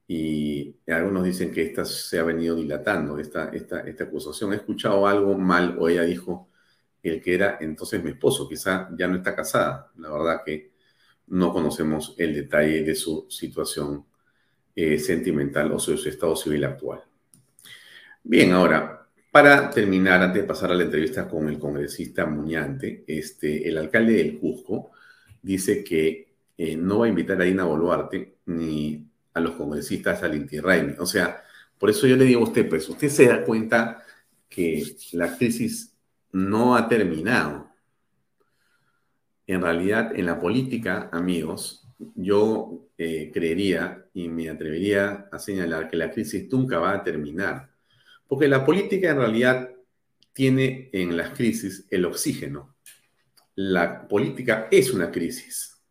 [0.05, 4.51] Y algunos dicen que esta se ha venido dilatando, esta, esta, esta acusación.
[4.51, 6.49] He escuchado algo mal o ella dijo
[7.01, 8.49] el que era entonces mi esposo.
[8.49, 9.93] Quizá ya no está casada.
[9.95, 10.74] La verdad que
[11.27, 14.05] no conocemos el detalle de su situación
[14.75, 17.01] eh, sentimental o su estado civil actual.
[18.23, 23.67] Bien, ahora, para terminar, antes de pasar a la entrevista con el congresista Muñante, este,
[23.67, 24.91] el alcalde del Cusco
[25.41, 30.35] dice que eh, no va a invitar a Dina Boluarte ni a los congresistas al
[30.35, 30.57] Inti.
[30.99, 31.43] O sea,
[31.77, 34.03] por eso yo le digo a usted, pues, usted se da cuenta
[34.49, 35.93] que la crisis
[36.31, 37.64] no ha terminado.
[39.47, 45.97] En realidad, en la política, amigos, yo eh, creería y me atrevería a señalar que
[45.97, 47.69] la crisis nunca va a terminar.
[48.27, 49.69] Porque la política en realidad
[50.33, 52.75] tiene en las crisis el oxígeno.
[53.55, 55.81] La política es una crisis.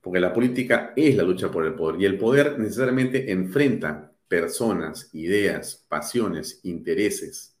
[0.00, 2.00] Porque la política es la lucha por el poder.
[2.00, 7.59] Y el poder necesariamente enfrenta personas, ideas, pasiones, intereses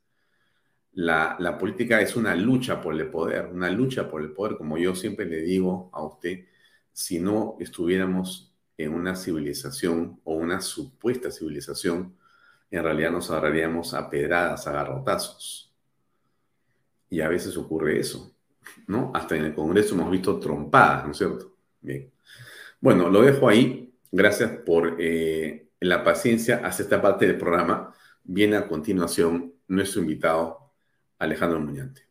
[0.92, 4.94] la, política es una lucha por el poder, una lucha por el poder, como yo
[4.94, 6.46] siempre le digo a usted,
[6.92, 12.16] si no estuviéramos en una civilización o una supuesta civilización,
[12.70, 15.72] en realidad nos agarraríamos a pedradas, a garrotazos.
[17.08, 18.34] Y a veces ocurre eso,
[18.86, 19.10] ¿no?
[19.14, 21.56] Hasta en el Congreso hemos visto trompadas, ¿no es cierto?
[21.80, 22.12] Bien.
[22.80, 23.92] Bueno, lo dejo ahí.
[24.12, 27.92] Gracias por eh, la paciencia hacia esta parte del programa.
[28.24, 30.69] Viene a continuación nuestro invitado
[31.20, 32.02] Alejandro Muñante.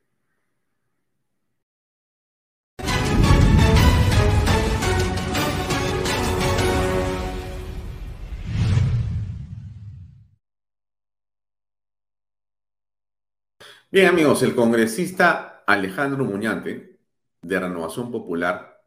[13.92, 17.00] Bien amigos, el congresista Alejandro Muñante
[17.42, 18.84] de Renovación Popular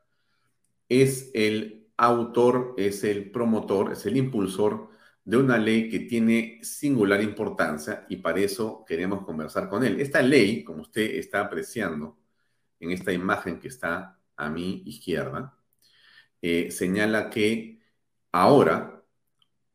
[0.88, 4.90] es el autor, es el promotor, es el impulsor
[5.24, 10.00] de una ley que tiene singular importancia y para eso queremos conversar con él.
[10.00, 12.18] Esta ley, como usted está apreciando
[12.80, 15.56] en esta imagen que está a mi izquierda,
[16.40, 17.80] eh, señala que
[18.32, 19.04] ahora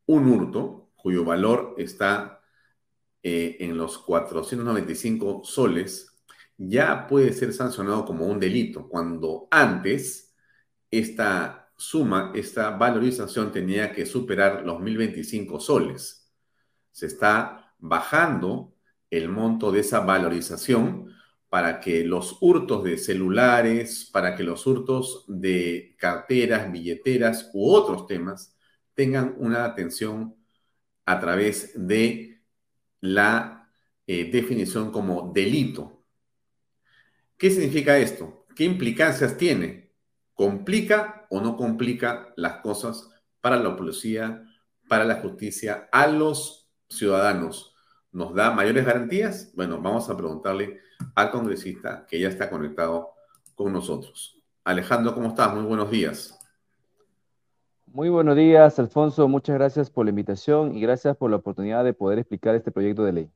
[0.07, 2.41] un hurto cuyo valor está
[3.23, 6.17] eh, en los 495 soles
[6.57, 10.35] ya puede ser sancionado como un delito, cuando antes
[10.91, 16.31] esta suma, esta valorización tenía que superar los 1025 soles.
[16.91, 18.75] Se está bajando
[19.09, 21.13] el monto de esa valorización
[21.49, 28.05] para que los hurtos de celulares, para que los hurtos de carteras, billeteras u otros
[28.07, 28.57] temas
[28.93, 30.35] tengan una atención
[31.05, 32.41] a través de
[32.99, 33.69] la
[34.07, 36.03] eh, definición como delito.
[37.37, 38.45] ¿Qué significa esto?
[38.55, 39.86] ¿Qué implicancias tiene?
[40.37, 43.09] ¿Complica o no complica las cosas
[43.41, 44.43] para la policía,
[44.87, 47.73] para la justicia, a los ciudadanos?
[48.11, 49.51] ¿Nos da mayores garantías?
[49.55, 50.79] Bueno, vamos a preguntarle
[51.15, 53.15] al congresista que ya está conectado
[53.55, 54.39] con nosotros.
[54.63, 55.55] Alejandro, ¿cómo estás?
[55.55, 56.37] Muy buenos días.
[57.87, 59.27] Muy buenos días, Alfonso.
[59.27, 63.03] Muchas gracias por la invitación y gracias por la oportunidad de poder explicar este proyecto
[63.03, 63.31] de ley.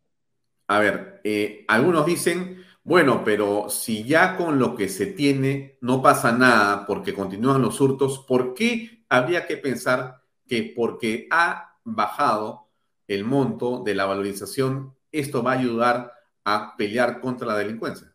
[0.67, 6.01] A ver, eh, algunos dicen bueno, pero si ya con lo que se tiene no
[6.01, 12.69] pasa nada porque continúan los hurtos, ¿por qué habría que pensar que porque ha bajado
[13.07, 16.13] el monto de la valorización, esto va a ayudar
[16.43, 18.11] a pelear contra la delincuencia?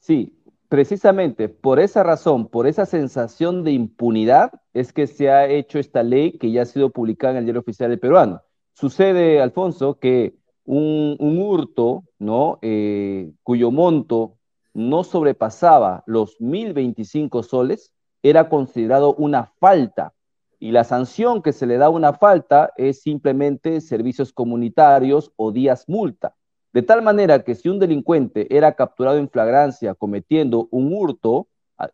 [0.00, 5.78] Sí, precisamente por esa razón, por esa sensación de impunidad, es que se ha hecho
[5.78, 8.42] esta ley que ya ha sido publicada en el diario oficial del peruano.
[8.72, 12.58] Sucede, Alfonso, que un, hurto, ¿no?
[12.62, 14.38] Eh, cuyo monto
[14.72, 17.92] no sobrepasaba los 1025 soles,
[18.22, 20.14] era considerado una falta.
[20.58, 25.52] Y la sanción que se le da a una falta es simplemente servicios comunitarios o
[25.52, 26.34] días multa.
[26.72, 31.48] De tal manera que si un delincuente era capturado en flagrancia cometiendo un hurto,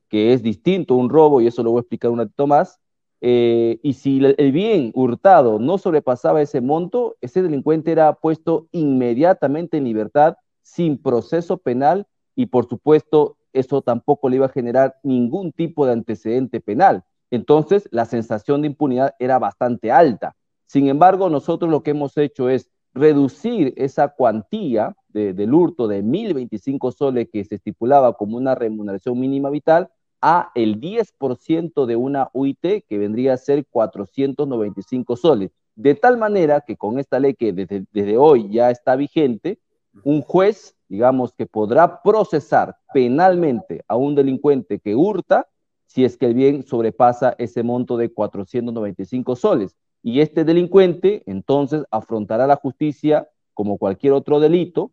[0.08, 2.80] que es distinto a un robo, y eso lo voy a explicar un ratito más,
[3.20, 9.76] eh, y si el bien hurtado no sobrepasaba ese monto, ese delincuente era puesto inmediatamente
[9.76, 15.52] en libertad sin proceso penal y por supuesto eso tampoco le iba a generar ningún
[15.52, 17.04] tipo de antecedente penal.
[17.30, 20.34] Entonces la sensación de impunidad era bastante alta.
[20.66, 26.92] Sin embargo, nosotros lo que hemos hecho es reducir esa cuantía del hurto de 1.025
[26.92, 29.90] soles que se estipulaba como una remuneración mínima vital
[30.20, 35.50] a el 10% de una UIT que vendría a ser 495 soles.
[35.74, 39.58] De tal manera que con esta ley que desde, desde hoy ya está vigente,
[40.04, 45.48] un juez, digamos, que podrá procesar penalmente a un delincuente que hurta
[45.86, 49.76] si es que el bien sobrepasa ese monto de 495 soles.
[50.02, 54.92] Y este delincuente entonces afrontará la justicia como cualquier otro delito.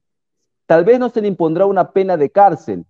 [0.66, 2.86] Tal vez no se le impondrá una pena de cárcel,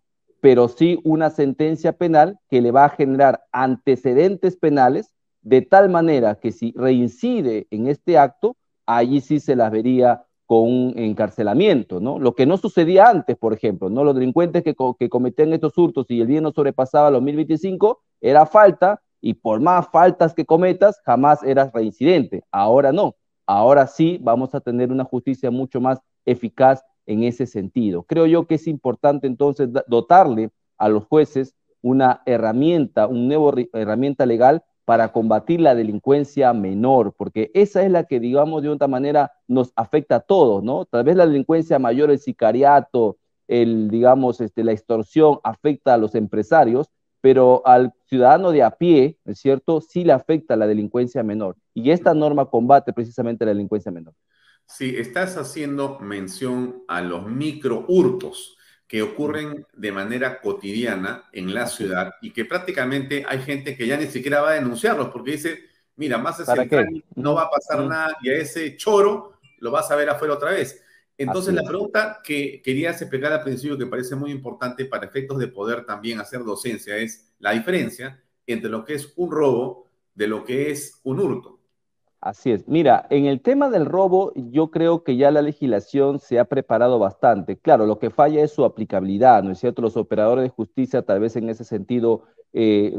[0.48, 6.36] pero sí una sentencia penal que le va a generar antecedentes penales de tal manera
[6.36, 12.18] que si reincide en este acto, allí sí se las vería con un encarcelamiento, ¿no?
[12.18, 14.06] Lo que no sucedía antes, por ejemplo, ¿no?
[14.06, 18.46] Los delincuentes que, que cometían estos hurtos y el bien no sobrepasaba los 1025, era
[18.46, 22.46] falta y por más faltas que cometas, jamás eras reincidente.
[22.52, 23.18] Ahora no.
[23.46, 28.04] Ahora sí vamos a tener una justicia mucho más eficaz en ese sentido.
[28.04, 34.26] Creo yo que es importante entonces dotarle a los jueces una herramienta, una nueva herramienta
[34.26, 39.34] legal para combatir la delincuencia menor, porque esa es la que, digamos, de otra manera
[39.48, 40.86] nos afecta a todos, ¿no?
[40.86, 46.16] Tal vez la delincuencia mayor, el sicariato, el, digamos, este, la extorsión afecta a los
[46.16, 46.90] empresarios,
[47.20, 51.58] pero al ciudadano de a pie, ¿es cierto?, sí le afecta la delincuencia menor.
[51.74, 54.14] Y esta norma combate precisamente la delincuencia menor.
[54.68, 61.68] Sí, estás haciendo mención a los micro hurtos que ocurren de manera cotidiana en la
[61.68, 65.60] ciudad y que prácticamente hay gente que ya ni siquiera va a denunciarlos porque dice,
[65.96, 69.96] mira, más ese no va a pasar nada y a ese choro lo vas a
[69.96, 70.84] ver afuera otra vez.
[71.18, 75.48] Entonces la pregunta que querías explicar al principio que parece muy importante para efectos de
[75.48, 80.44] poder también hacer docencia es la diferencia entre lo que es un robo de lo
[80.44, 81.57] que es un hurto.
[82.20, 82.68] Así es.
[82.68, 86.98] Mira, en el tema del robo, yo creo que ya la legislación se ha preparado
[86.98, 87.58] bastante.
[87.58, 89.84] Claro, lo que falla es su aplicabilidad, ¿no es cierto?
[89.84, 92.92] Los operadores de justicia tal vez en ese sentido, eh,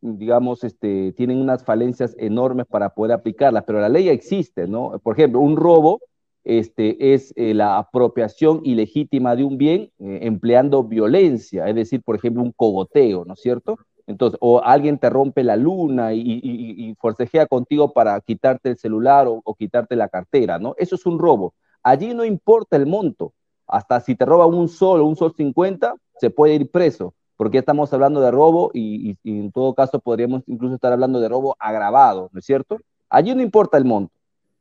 [0.00, 5.00] digamos, este, tienen unas falencias enormes para poder aplicarla, pero la ley existe, ¿no?
[5.02, 6.00] Por ejemplo, un robo
[6.44, 12.14] este, es eh, la apropiación ilegítima de un bien eh, empleando violencia, es decir, por
[12.16, 13.78] ejemplo, un cogoteo, ¿no es cierto?
[14.10, 19.54] Entonces, o alguien te rompe la luna y, forcejea contigo para quitarte el celular o,
[19.54, 20.74] quitarte la cartera, ¿no?
[20.78, 21.54] Eso es un robo.
[21.82, 23.32] Allí no importa el monto.
[23.68, 27.58] Hasta si te roba un sol o un sol 50, se puede ir preso, porque
[27.58, 32.30] estamos hablando de robo y, en todo caso podríamos incluso estar hablando de robo agravado,
[32.32, 32.78] ¿no es cierto?
[33.08, 34.12] Allí no importa el monto.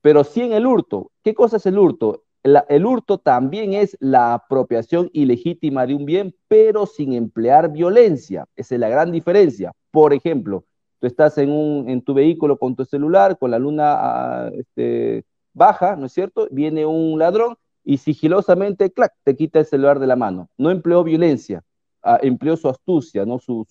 [0.01, 1.09] Pero sí en el hurto.
[1.23, 2.21] ¿Qué cosa es el hurto?
[2.43, 8.45] El hurto también es la apropiación ilegítima de un bien, pero sin emplear violencia.
[8.55, 9.73] Esa es la gran diferencia.
[9.91, 10.63] Por ejemplo,
[10.99, 16.05] tú estás en, tu vehículo con tu celular, con la luna ah, este, baja, ¿no
[16.05, 16.47] es cierto?
[16.51, 20.49] Viene un ladrón y sigilosamente, clac, te quita el celular de la mano.
[20.57, 21.63] No empleó violencia,
[22.03, 23.39] ah, empleó su astucia, ¿no?
[23.39, 23.67] Su,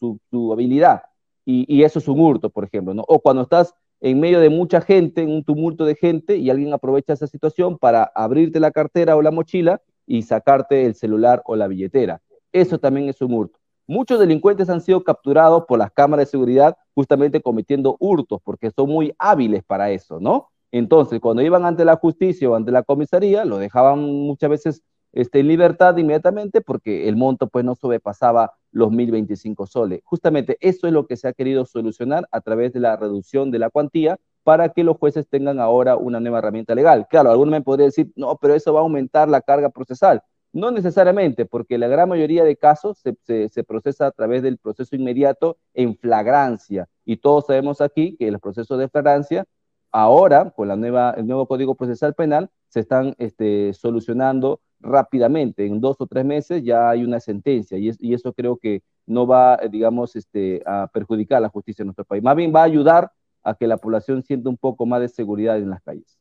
[0.52, 1.02] habilidad.
[1.44, 3.04] Y, y, eso es un hurto, por ejemplo, ¿no?
[3.08, 6.72] O cuando estás en medio de mucha gente, en un tumulto de gente, y alguien
[6.72, 11.56] aprovecha esa situación para abrirte la cartera o la mochila y sacarte el celular o
[11.56, 12.20] la billetera.
[12.52, 13.58] Eso también es un hurto.
[13.86, 18.90] Muchos delincuentes han sido capturados por las cámaras de seguridad justamente cometiendo hurtos, porque son
[18.90, 20.48] muy hábiles para eso, ¿no?
[20.70, 24.82] Entonces, cuando iban ante la justicia o ante la comisaría, lo dejaban muchas veces
[25.12, 30.00] este, en libertad inmediatamente porque el monto pues no sobrepasaba los 1025 soles.
[30.04, 33.58] Justamente eso es lo que se ha querido solucionar a través de la reducción de
[33.58, 37.06] la cuantía para que los jueces tengan ahora una nueva herramienta legal.
[37.10, 40.22] Claro, alguno me podría decir, no, pero eso va a aumentar la carga procesal.
[40.52, 44.96] No necesariamente, porque la gran mayoría de casos se, se, procesa a través del proceso
[44.96, 46.88] inmediato en flagrancia.
[47.04, 49.44] Y todos sabemos aquí que los procesos de flagrancia,
[49.92, 55.80] ahora, con la nueva, el nuevo Código Procesal Penal, se están este, solucionando rápidamente, en
[55.80, 59.56] dos o tres meses ya hay una sentencia y, y eso creo que no va,
[59.70, 62.22] digamos, este, a perjudicar la justicia en nuestro país.
[62.22, 63.10] Más bien va a ayudar
[63.42, 66.18] a que la población sienta un poco más de seguridad en las calles.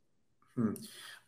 [0.56, 0.74] Hmm.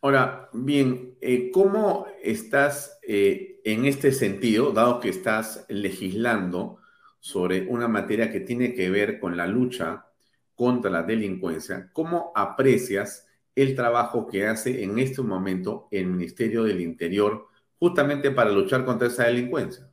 [0.02, 6.78] Ahora, bien, eh, ¿cómo estás eh, en este sentido, dado que estás legislando
[7.18, 10.06] sobre una materia que tiene que ver con la lucha
[10.54, 16.80] contra la delincuencia, cómo aprecias el trabajo que hace en este momento el Ministerio del
[16.80, 17.46] Interior
[17.78, 19.90] justamente para luchar contra esa delincuencia?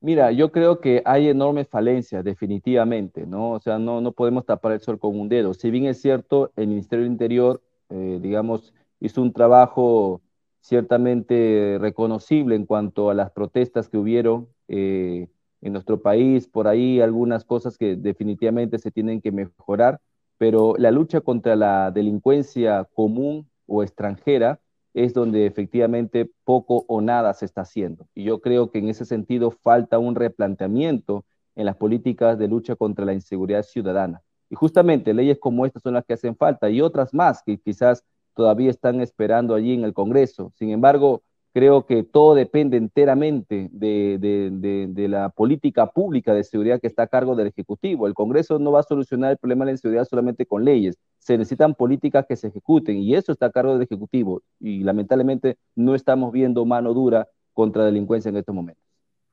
[0.00, 3.52] Mira, yo creo que hay enormes falencias, definitivamente, ¿no?
[3.52, 5.54] O sea, no, no podemos tapar el sol con un dedo.
[5.54, 10.20] Si bien es cierto, el Ministerio del Interior, eh, digamos, hizo un trabajo
[10.60, 15.28] ciertamente reconocible en cuanto a las protestas que hubieron eh,
[15.62, 20.00] en nuestro país, por ahí algunas cosas que definitivamente se tienen que mejorar,
[20.44, 24.60] pero la lucha contra la delincuencia común o extranjera
[24.92, 28.06] es donde efectivamente poco o nada se está haciendo.
[28.14, 31.24] Y yo creo que en ese sentido falta un replanteamiento
[31.54, 34.20] en las políticas de lucha contra la inseguridad ciudadana.
[34.50, 38.04] Y justamente leyes como estas son las que hacen falta y otras más que quizás
[38.34, 40.52] todavía están esperando allí en el Congreso.
[40.56, 41.22] Sin embargo,
[41.54, 47.36] Creo que todo depende enteramente de, la política pública de seguridad que está a cargo
[47.36, 48.08] del Ejecutivo.
[48.08, 50.98] El Congreso no va a solucionar el problema de la inseguridad solamente con leyes.
[51.20, 54.42] Se necesitan políticas que se ejecuten y eso está a cargo del Ejecutivo.
[54.58, 58.82] Y lamentablemente no estamos viendo mano dura contra delincuencia en estos momentos.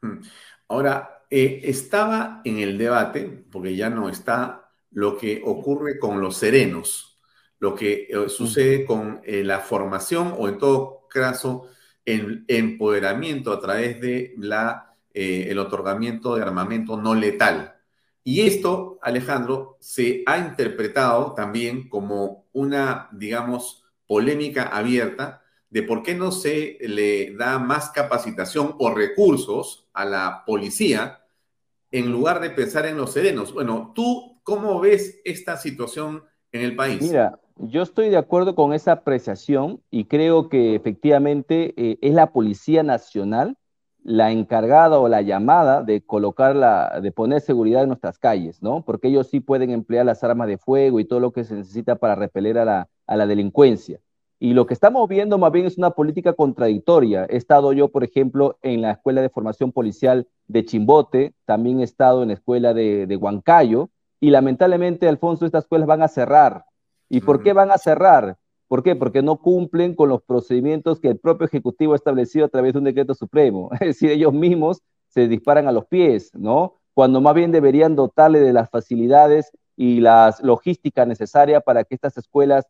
[0.03, 0.19] Hmm.
[0.67, 6.37] Ahora, eh, estaba en el debate, porque ya no está, lo que ocurre con los
[6.37, 7.19] serenos,
[7.57, 11.67] lo que eh, sucede con eh, la formación o en todo caso
[12.05, 17.75] el empoderamiento a través de la, eh, el otorgamiento de armamento no letal.
[18.23, 26.13] Y esto, Alejandro, se ha interpretado también como una, digamos, polémica abierta de por qué
[26.13, 31.21] no se le da más capacitación o recursos a la policía
[31.91, 33.53] en lugar de pensar en los serenos.
[33.53, 37.01] Bueno, ¿tú cómo ves esta situación en el país?
[37.01, 42.31] Mira, yo estoy de acuerdo con esa apreciación y creo que efectivamente eh, es la
[42.31, 43.57] Policía Nacional
[44.03, 48.83] la encargada o la llamada de colocar la, de poner seguridad en nuestras calles, ¿no?
[48.83, 51.95] Porque ellos sí pueden emplear las armas de fuego y todo lo que se necesita
[51.95, 53.99] para repeler a la, a la delincuencia.
[54.39, 57.27] Y lo que estamos viendo más bien es una política contradictoria.
[57.29, 61.83] He estado yo, por ejemplo, en la Escuela de Formación Policial de Chimbote, también he
[61.83, 66.65] estado en la Escuela de, de Huancayo, y lamentablemente, Alfonso, estas escuelas van a cerrar.
[67.13, 68.37] ¿Y por qué van a cerrar?
[68.69, 68.95] ¿Por qué?
[68.95, 72.79] Porque no cumplen con los procedimientos que el propio Ejecutivo ha establecido a través de
[72.79, 73.69] un decreto supremo.
[73.81, 76.75] Es decir, ellos mismos se disparan a los pies, ¿no?
[76.93, 82.17] Cuando más bien deberían dotarle de las facilidades y la logística necesaria para que estas
[82.17, 82.65] escuelas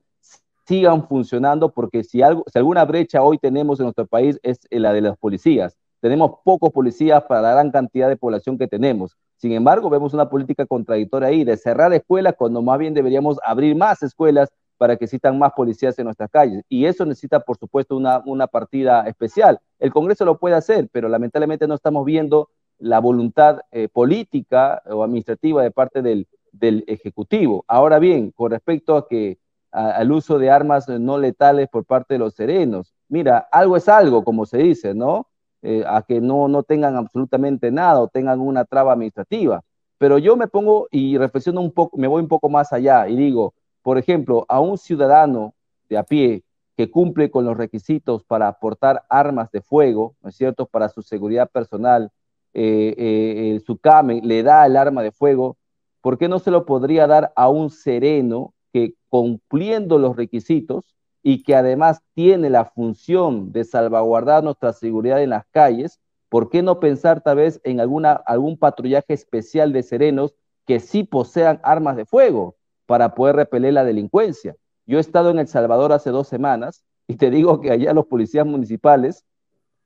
[0.65, 4.91] sigan funcionando, porque si, algo, si alguna brecha hoy tenemos en nuestro país es la
[4.91, 5.77] de las policías.
[6.01, 9.15] Tenemos pocos policías para la gran cantidad de población que tenemos.
[9.37, 13.75] Sin embargo, vemos una política contradictoria ahí de cerrar escuelas cuando más bien deberíamos abrir
[13.75, 16.63] más escuelas para que existan más policías en nuestras calles.
[16.67, 19.59] Y eso necesita, por supuesto, una, una partida especial.
[19.77, 22.49] El Congreso lo puede hacer, pero lamentablemente no estamos viendo
[22.79, 27.63] la voluntad eh, política o administrativa de parte del, del Ejecutivo.
[27.67, 29.37] Ahora bien, con respecto a que
[29.71, 32.93] al uso de armas no letales por parte de los serenos.
[33.07, 35.27] Mira, algo es algo, como se dice, ¿no?
[35.63, 39.61] Eh, a que no, no tengan absolutamente nada o tengan una traba administrativa.
[39.99, 43.15] Pero yo me pongo y reflexiono un poco, me voy un poco más allá y
[43.15, 43.53] digo,
[43.83, 45.53] por ejemplo, a un ciudadano
[45.87, 46.43] de a pie
[46.75, 51.03] que cumple con los requisitos para aportar armas de fuego, ¿no es cierto?, para su
[51.03, 52.09] seguridad personal,
[52.55, 55.57] eh, eh, su CAME le da el arma de fuego,
[56.01, 61.43] ¿por qué no se lo podría dar a un sereno que cumpliendo los requisitos y
[61.43, 65.99] que además tiene la función de salvaguardar nuestra seguridad en las calles,
[66.29, 70.33] ¿por qué no pensar tal vez en alguna, algún patrullaje especial de serenos
[70.65, 72.55] que sí posean armas de fuego
[72.85, 74.55] para poder repeler la delincuencia?
[74.85, 78.07] Yo he estado en El Salvador hace dos semanas y te digo que allá los
[78.07, 79.25] policías municipales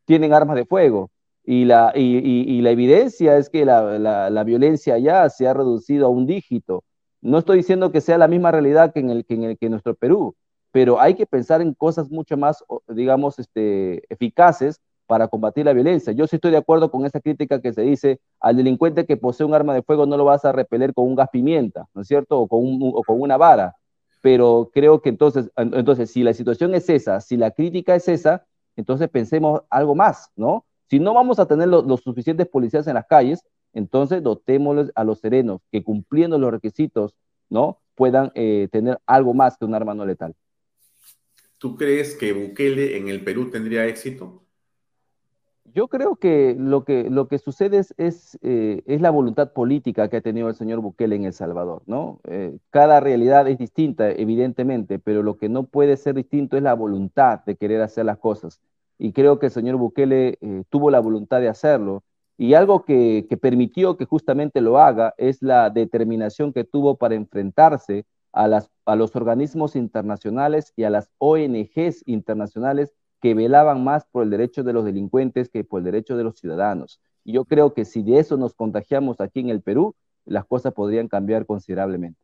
[0.06, 1.12] tienen armas de fuego
[1.44, 6.10] y la, y, la evidencia es que la, la violencia allá se ha reducido a
[6.10, 6.84] un dígito
[7.26, 9.68] no estoy diciendo que sea la misma realidad que en, el, que en, el, que
[9.68, 10.36] nuestro Perú,
[10.76, 16.12] pero hay que pensar en cosas mucho más, digamos, este, eficaces para combatir la violencia.
[16.12, 19.46] Yo sí estoy de acuerdo con esa crítica que se dice al delincuente que posee
[19.46, 22.10] un arma de fuego no lo vas a repeler con un gas pimienta, ¿no es
[22.10, 22.42] cierto?
[22.42, 22.60] O con,
[22.94, 23.78] o con una vara.
[24.20, 28.46] Pero creo que entonces, entonces, si la situación es esa, si la crítica es esa,
[28.76, 30.66] entonces pensemos algo más, ¿no?
[30.90, 35.20] Si no vamos a tener los suficientes policías en las calles, entonces dotémosles a los
[35.20, 37.16] serenos que cumpliendo los requisitos,
[37.50, 37.80] ¿no?
[37.96, 40.36] Puedan eh, tener algo más que un arma no letal.
[41.66, 44.44] ¿Tú crees que Bukele en el Perú tendría éxito?
[45.74, 50.18] Yo creo que lo que, lo que sucede es, es, eh, la voluntad política que
[50.18, 52.20] ha tenido el señor Bukele en El Salvador, ¿no?
[52.26, 56.76] Eh, cada realidad es distinta, evidentemente, pero lo que no puede ser distinto es la
[56.76, 58.62] voluntad de querer hacer las cosas.
[59.00, 60.38] Y creo que el señor Bukele
[60.70, 62.04] tuvo la voluntad de hacerlo
[62.38, 68.06] y algo que, permitió que justamente lo haga es la determinación que tuvo para enfrentarse
[68.36, 74.64] a, los organismos internacionales y a las ONGs internacionales que velaban más por el derecho
[74.64, 77.00] de los delincuentes que por el derecho de los ciudadanos.
[77.24, 79.96] Y yo creo que si de eso nos contagiamos aquí en el Perú,
[80.26, 82.20] las cosas podrían cambiar considerablemente.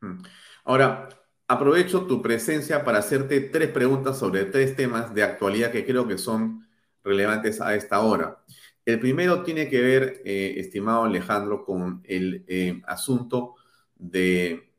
[0.00, 0.22] Mm.
[0.64, 1.08] Ahora,
[1.46, 6.16] aprovecho tu presencia para hacerte tres preguntas sobre tres temas de actualidad que creo que
[6.16, 6.66] son
[7.04, 8.38] relevantes a esta hora.
[8.84, 13.54] El primero tiene que ver, eh, estimado Alejandro, con el eh, asunto
[13.96, 14.71] de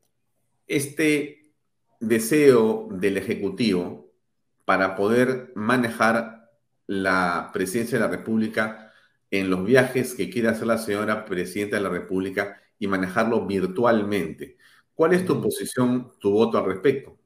[0.66, 1.52] este
[2.00, 4.10] deseo del Ejecutivo
[4.64, 6.50] para poder manejar
[6.86, 8.92] la presidencia de la República
[9.30, 14.56] en los viajes que quiere hacer la señora presidenta de la República y manejarlo virtualmente.
[14.94, 17.16] ¿Cuál es tu posición, tu voto al respecto?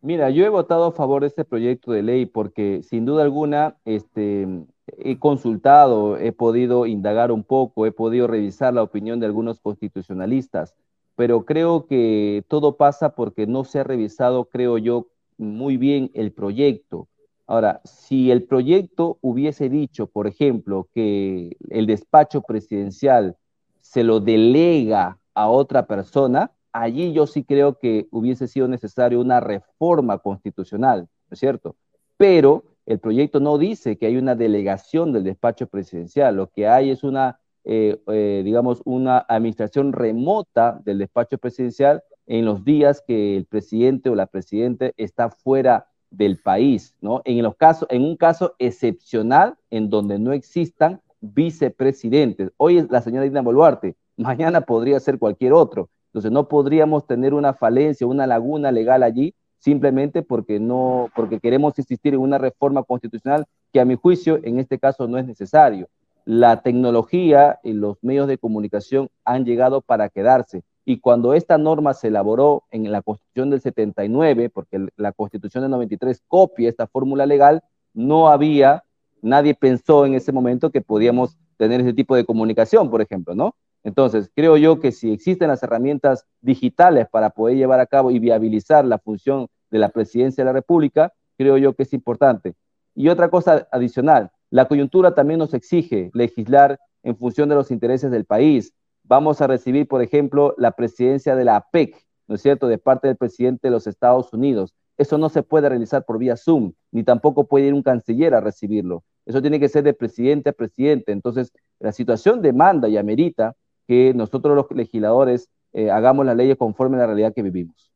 [0.00, 3.76] Mira, yo he votado a favor de este proyecto de ley porque sin duda alguna
[3.84, 4.46] este,
[4.86, 10.74] he consultado, he podido indagar un poco, he podido revisar la opinión de algunos constitucionalistas,
[11.16, 16.32] pero creo que todo pasa porque no se ha revisado, creo yo, muy bien el
[16.32, 17.08] proyecto.
[17.46, 23.36] Ahora, si el proyecto hubiese dicho, por ejemplo, que el despacho presidencial
[23.80, 29.40] se lo delega a otra persona, allí yo sí creo que hubiese sido necesario una
[29.40, 31.76] reforma constitucional, ¿no es cierto?
[32.16, 36.90] Pero el proyecto no dice que hay una delegación del despacho presidencial, lo que hay
[36.90, 37.38] es una,
[37.68, 44.08] eh, eh, digamos, una administración remota del despacho presidencial en los días que el presidente
[44.08, 47.22] o la presidenta está fuera del país, ¿no?
[47.24, 52.52] En, los casos, en un caso excepcional en donde no existan vicepresidentes.
[52.56, 55.90] Hoy es la señora Dina Boluarte, mañana podría ser cualquier otro.
[56.10, 61.76] Entonces no podríamos tener una falencia, una laguna legal allí simplemente porque no porque queremos
[61.78, 65.88] insistir en una reforma constitucional que a mi juicio en este caso no es necesario.
[66.26, 71.94] La tecnología y los medios de comunicación han llegado para quedarse y cuando esta norma
[71.94, 77.26] se elaboró en la Constitución del 79, porque la Constitución del 93 copia esta fórmula
[77.26, 78.84] legal, no había,
[79.20, 83.56] nadie pensó en ese momento que podíamos tener ese tipo de comunicación, por ejemplo, ¿no?
[83.82, 88.20] Entonces, creo yo que si existen las herramientas digitales para poder llevar a cabo y
[88.20, 92.54] viabilizar la función de la presidencia de la República, creo yo que es importante.
[92.94, 98.10] Y otra cosa adicional, la coyuntura también nos exige legislar en función de los intereses
[98.10, 98.72] del país,
[99.04, 101.96] vamos a recibir, por ejemplo, la presidencia de la APEC,
[102.26, 104.74] ¿no es cierto?, de parte del presidente de los Estados Unidos.
[104.98, 108.40] Eso no se puede realizar por vía Zoom, ni tampoco puede ir un canciller a
[108.40, 109.04] recibirlo.
[109.26, 111.12] Eso tiene que ser de presidente a presidente.
[111.12, 113.54] Entonces, la situación demanda y amerita
[113.86, 117.92] que nosotros los legisladores eh, hagamos las leyes conforme a la realidad que vivimos.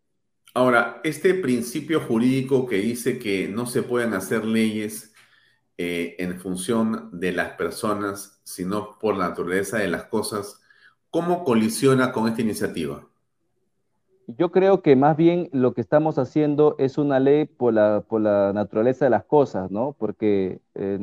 [0.52, 5.14] Ahora, este principio jurídico que dice que no se pueden hacer leyes
[5.82, 10.61] eh, en función de las personas, sino por la naturaleza de las cosas,
[11.11, 13.05] ¿Cómo colisiona con esta iniciativa?
[14.28, 18.20] Yo creo que más bien lo que estamos haciendo es una ley por la, por
[18.20, 19.97] la naturaleza de las cosas, ¿no?
[19.98, 20.98] Porque, eh,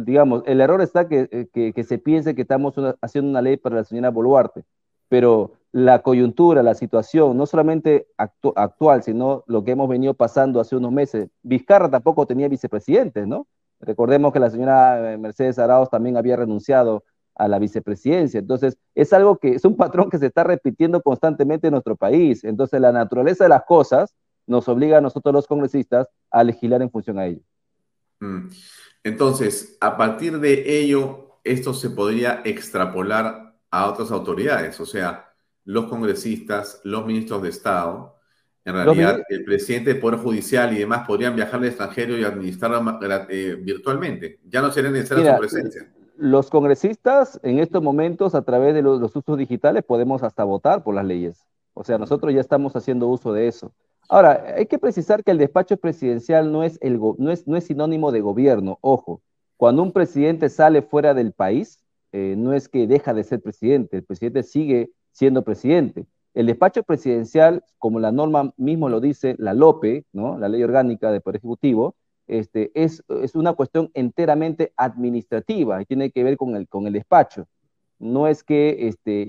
[0.00, 3.76] digamos, el error está que, eh, que, se piense que estamos haciendo una ley para
[3.76, 4.64] la señora Boluarte,
[5.08, 10.74] pero la coyuntura, la situación, no solamente actual, sino lo que hemos venido pasando hace
[10.74, 11.28] unos meses.
[11.44, 13.46] Vizcarra tampoco tenía vicepresidentes, ¿no?
[13.80, 18.40] Recordemos que la señora eh, Mercedes Arauz también había renunciado a la vicepresidencia.
[18.40, 22.42] Entonces, es algo que es un patrón que se está repitiendo constantemente en nuestro país.
[22.44, 24.14] Entonces, la naturaleza de las cosas
[24.46, 27.42] nos obliga a nosotros los congresistas a legislar en función a ello.
[28.20, 28.48] Mm.
[29.04, 35.32] Entonces, a partir de ello, esto se podría extrapolar a otras autoridades, o sea,
[35.64, 38.17] los congresistas, los ministros de Estado,
[38.68, 42.72] en realidad, el presidente del Poder Judicial y demás podrían viajar al extranjero y administrar
[43.28, 44.40] eh, virtualmente.
[44.48, 45.88] Ya no sería necesaria su presencia
[46.18, 50.94] los congresistas en estos momentos a través de los, usos digitales podemos hasta votar por
[50.96, 51.46] las leyes.
[51.74, 53.72] O sea, nosotros ya estamos haciendo uso de eso.
[54.08, 57.64] Ahora, hay que precisar que el despacho presidencial no es, el, no es, no es
[57.64, 58.78] sinónimo de gobierno.
[58.80, 59.22] Ojo,
[59.56, 63.98] cuando un presidente sale fuera del país, eh, no es que deja de ser presidente,
[63.98, 66.06] el presidente sigue siendo presidente.
[66.38, 70.38] El despacho presidencial, como la norma mismo lo dice, la LOPE, ¿no?
[70.38, 71.96] la ley orgánica del Poder Ejecutivo,
[72.28, 73.02] este, es,
[73.34, 77.48] una cuestión enteramente administrativa y tiene que ver con el, con el despacho.
[77.98, 79.26] No es que este,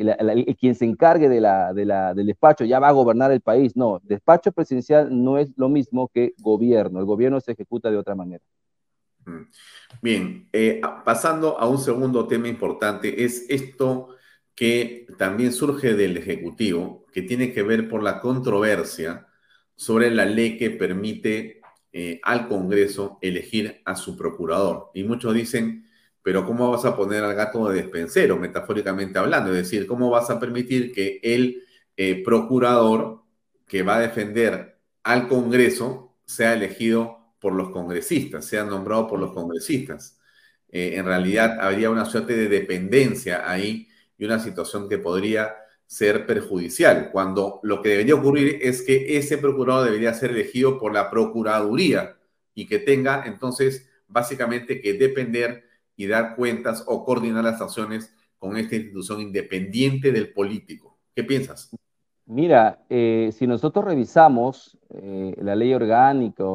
[0.59, 1.83] quien se encargue de la, de
[2.13, 3.99] del despacho ya va a gobernar el país, no.
[4.03, 6.99] Despacho presidencial no es lo mismo que gobierno.
[6.99, 8.43] El gobierno se ejecuta de otra manera.
[9.25, 9.49] Mm.
[10.03, 14.09] Bien, eh, pasando a un segundo tema importante, es esto
[14.59, 19.27] que también surge del Ejecutivo, que tiene que ver por la controversia
[19.75, 21.61] sobre la ley que permite
[21.91, 24.91] eh, al Congreso elegir a su procurador.
[24.93, 25.85] Y muchos dicen,
[26.21, 29.51] pero ¿cómo vas a poner al gato de despensero, metafóricamente hablando?
[29.51, 31.63] Es decir, ¿cómo vas a permitir que el
[31.97, 33.23] eh, procurador
[33.67, 39.33] que va a defender al Congreso sea elegido por los congresistas, sea nombrado por los
[39.33, 40.19] congresistas?
[40.71, 43.87] Eh, en realidad habría una suerte de dependencia ahí
[44.17, 45.55] y una situación que podría
[45.89, 50.93] ser perjudicial, cuando lo que debería ocurrir es que ese procurador debería ser elegido por
[50.93, 52.15] la Procuraduría
[52.53, 55.63] y que tenga entonces básicamente que depender
[55.95, 60.99] y dar cuentas o coordinar las acciones con esta institución independiente del político.
[61.15, 61.71] ¿Qué piensas?
[62.27, 66.45] Mira, eh, si nosotros revisamos eh, la ley orgánica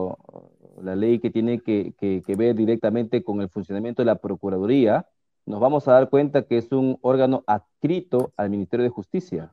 [0.80, 5.08] la ley que tiene que, que ver directamente con el funcionamiento de la Procuraduría,
[5.46, 9.52] nos vamos a dar cuenta que es un órgano adscrito al Ministerio de Justicia,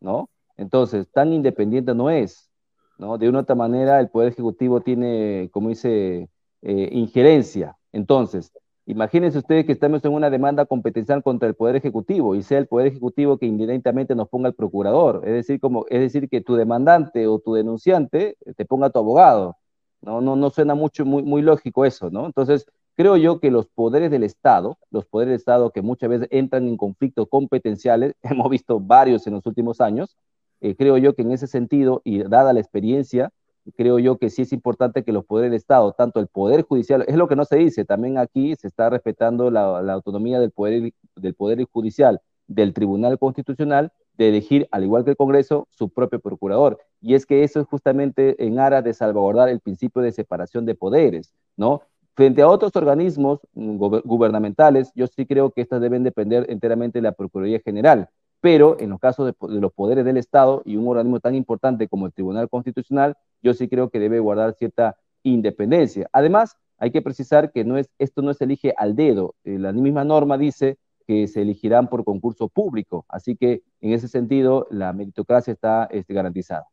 [0.00, 0.30] ¿no?
[0.56, 2.50] Entonces, tan independiente no es,
[2.98, 3.18] ¿no?
[3.18, 6.28] De una otra manera, el Poder Ejecutivo tiene, como dice,
[6.62, 7.76] eh, injerencia.
[7.92, 8.52] Entonces,
[8.86, 12.66] imagínense ustedes que estamos en una demanda competencial contra el Poder Ejecutivo y sea el
[12.66, 15.22] Poder Ejecutivo que indirectamente nos ponga el procurador.
[15.24, 19.56] Es decir, como, es decir, que tu demandante o tu denunciante te ponga tu abogado.
[20.00, 22.26] No, no, no suena mucho, muy, muy lógico eso, ¿no?
[22.26, 22.66] Entonces,
[22.98, 26.66] Creo yo que los poderes del Estado, los poderes del Estado que muchas veces entran
[26.66, 30.16] en conflictos competenciales, hemos visto varios en los últimos años,
[30.60, 33.30] eh, creo yo que en ese sentido, y dada la experiencia,
[33.76, 37.04] creo yo que sí es importante que los poderes del Estado, tanto el Poder Judicial,
[37.06, 40.92] es lo que no se dice, también aquí se está respetando la, autonomía del poder,
[41.14, 46.18] del poder Judicial, del Tribunal Constitucional, de elegir, al igual que el Congreso, su propio
[46.18, 46.80] procurador.
[47.00, 50.74] Y es que eso es justamente en aras de salvaguardar el principio de separación de
[50.74, 51.82] poderes, ¿no?
[52.18, 57.12] Frente a otros organismos gubernamentales, yo sí creo que estas deben depender enteramente de la
[57.12, 58.08] Procuraduría General,
[58.40, 62.06] pero en los casos de, los poderes del Estado y un organismo tan importante como
[62.06, 66.08] el Tribunal Constitucional, yo sí creo que debe guardar cierta independencia.
[66.12, 69.36] Además, hay que precisar que no es, esto no se elige al dedo.
[69.44, 70.76] Eh, la misma norma dice
[71.06, 76.14] que se elegirán por concurso público, así que en ese sentido la meritocracia está este,
[76.14, 76.66] garantizada.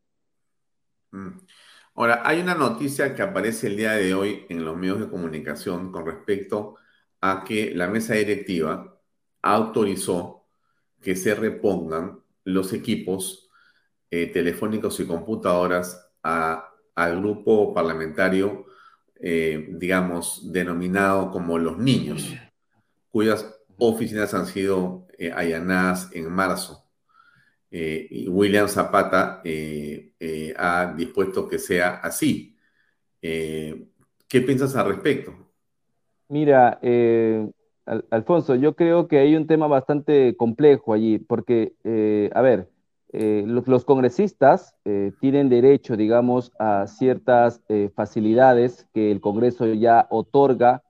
[1.11, 1.37] Mm.
[1.95, 5.93] Ahora, hay una noticia que aparece el día de hoy en los medios de comunicación
[5.93, 6.75] con respecto
[7.21, 8.99] a que la mesa directiva
[9.41, 10.45] autorizó
[11.01, 13.49] que se repongan los equipos
[14.11, 18.65] eh, telefónicos y computadoras al grupo parlamentario,
[19.15, 22.33] eh, digamos, denominado como los niños,
[23.09, 26.84] cuyas oficinas han sido eh, allanadas en marzo.
[27.77, 32.55] Eh, William Zapata eh, eh, ha dispuesto que sea así.
[33.19, 35.33] ¿Qué piensas al respecto?
[36.29, 36.79] Mira,
[38.11, 41.73] Alfonso, yo creo que hay un tema bastante complejo allí, porque,
[42.33, 42.69] a ver,
[43.11, 44.75] los, congresistas
[45.19, 47.61] tienen derecho, digamos, a ciertas
[47.95, 50.83] facilidades que el Congreso ya otorga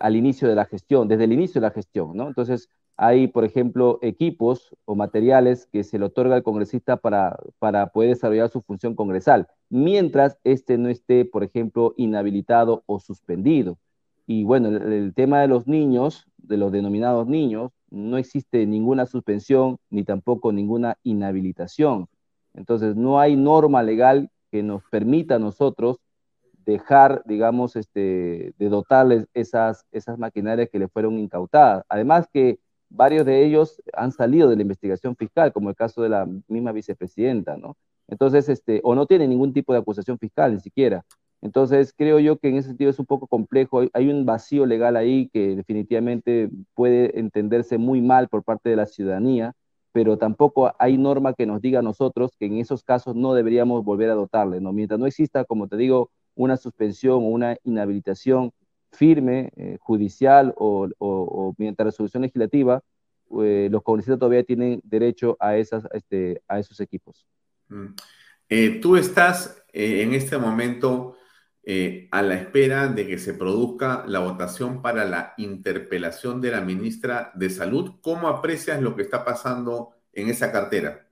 [0.00, 2.26] al inicio de la gestión, desde el inicio de la gestión, ¿no?
[2.26, 7.88] Entonces, hay, por ejemplo, equipos o materiales que se le otorga al congresista para, para
[7.88, 13.78] poder desarrollar su función congresal, mientras este no esté, por ejemplo, inhabilitado o suspendido.
[14.26, 19.78] Y bueno, el, tema de los niños, de los denominados niños, no existe ninguna suspensión
[19.90, 22.08] ni tampoco ninguna inhabilitación.
[22.54, 25.98] Entonces, no hay norma legal que nos permita a nosotros
[26.64, 31.84] dejar, digamos, este, de dotarles esas, esas maquinarias que le fueron incautadas.
[31.88, 32.60] Además que
[32.94, 36.72] varios de ellos han salido de la investigación fiscal, como el caso de la misma
[36.72, 37.76] vicepresidenta, ¿no?
[38.08, 41.04] Entonces, este, o no tiene ningún tipo de acusación fiscal, ni siquiera.
[41.40, 43.82] Entonces, creo yo que en ese sentido es un poco complejo.
[43.94, 48.86] Hay un vacío legal ahí que definitivamente puede entenderse muy mal por parte de la
[48.86, 49.54] ciudadanía,
[49.92, 53.84] pero tampoco hay norma que nos diga a nosotros que en esos casos no deberíamos
[53.84, 54.72] volver a dotarle, ¿no?
[54.72, 58.52] Mientras no exista, como te digo, una suspensión o una inhabilitación
[58.92, 62.82] firme, eh, judicial o, o, mediante resolución legislativa,
[63.42, 67.26] eh, los congresistas todavía tienen derecho a, esas, este, a esos equipos.
[67.68, 67.86] Mm.
[68.48, 71.16] Eh, tú estás en este momento
[72.10, 77.30] a la espera de que se produzca la votación para la interpelación de la ministra
[77.34, 78.00] de Salud.
[78.02, 81.11] ¿Cómo aprecias lo que está pasando en esa cartera?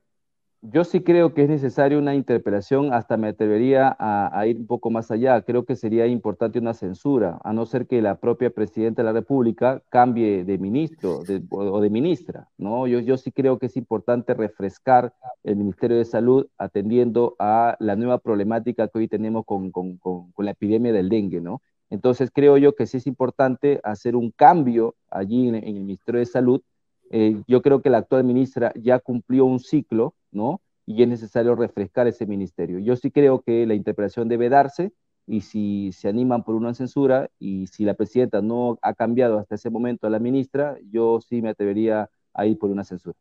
[0.62, 4.90] Yo sí creo que es necesaria una interpelación, hasta me atrevería a, ir un poco
[4.90, 5.40] más allá.
[5.40, 9.12] Creo que sería importante una censura, a no ser que la propia presidenta de la
[9.14, 12.50] República cambie de ministro o de ministra.
[12.58, 12.86] ¿no?
[12.86, 15.14] Yo, yo sí creo que es importante refrescar
[15.44, 20.30] el Ministerio de Salud atendiendo a la nueva problemática que hoy tenemos con, con, con,
[20.36, 21.40] la epidemia del dengue.
[21.40, 21.62] ¿no?
[21.88, 26.26] Entonces creo yo que sí es importante hacer un cambio allí en, el Ministerio de
[26.26, 26.60] Salud.
[27.08, 30.61] Eh, yo creo que la actual ministra ya cumplió un ciclo ¿no?
[30.86, 32.78] Y es necesario refrescar ese ministerio.
[32.78, 34.93] Yo sí creo que la interpretación debe darse
[35.27, 39.55] y si se animan por una censura y si la presidenta no ha cambiado hasta
[39.55, 43.16] ese momento a la ministra, yo sí me atrevería a ir por una censura.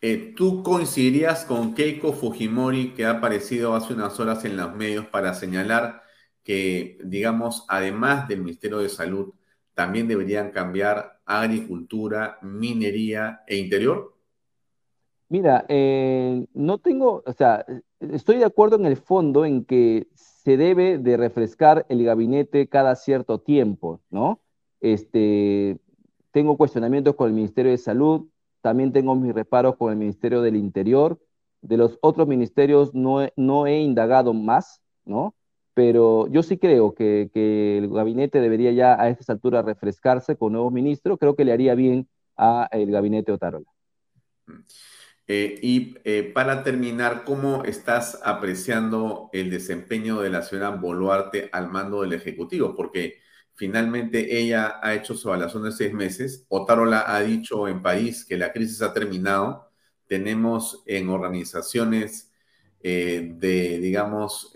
[0.00, 5.06] Eh, ¿Tú coincidirías con Keiko Fujimori, que ha aparecido hace unas horas en los medios
[5.06, 6.02] para señalar
[6.44, 9.34] que, digamos, además del Ministerio de Salud,
[9.74, 14.17] también deberían cambiar agricultura, minería e interior?
[15.30, 17.66] Mira, eh, no tengo, o sea,
[18.00, 22.96] estoy de acuerdo en el fondo en que se debe de refrescar el gabinete cada
[22.96, 24.40] cierto tiempo, ¿no?
[24.80, 25.78] Este,
[26.30, 28.28] tengo cuestionamientos con el Ministerio de Salud,
[28.62, 31.18] también tengo mis reparos con el Ministerio del Interior.
[31.60, 35.34] De los otros ministerios no he, no he indagado más, ¿no?
[35.74, 37.30] Pero yo sí creo que,
[37.78, 41.18] el gabinete debería ya a estas alturas refrescarse con nuevos ministros.
[41.18, 43.70] Creo que le haría bien al gabinete Otarola.
[44.46, 44.62] Mm.
[45.30, 51.68] Eh, y eh, para terminar, ¿cómo estás apreciando el desempeño de la señora Boluarte al
[51.70, 52.74] mando del Ejecutivo?
[52.74, 53.20] Porque
[53.54, 56.46] finalmente ella ha hecho su evaluación de seis meses.
[56.48, 59.70] Otárola ha dicho en país que la crisis ha terminado.
[60.06, 62.32] Tenemos en organizaciones
[62.82, 64.54] eh, de, digamos,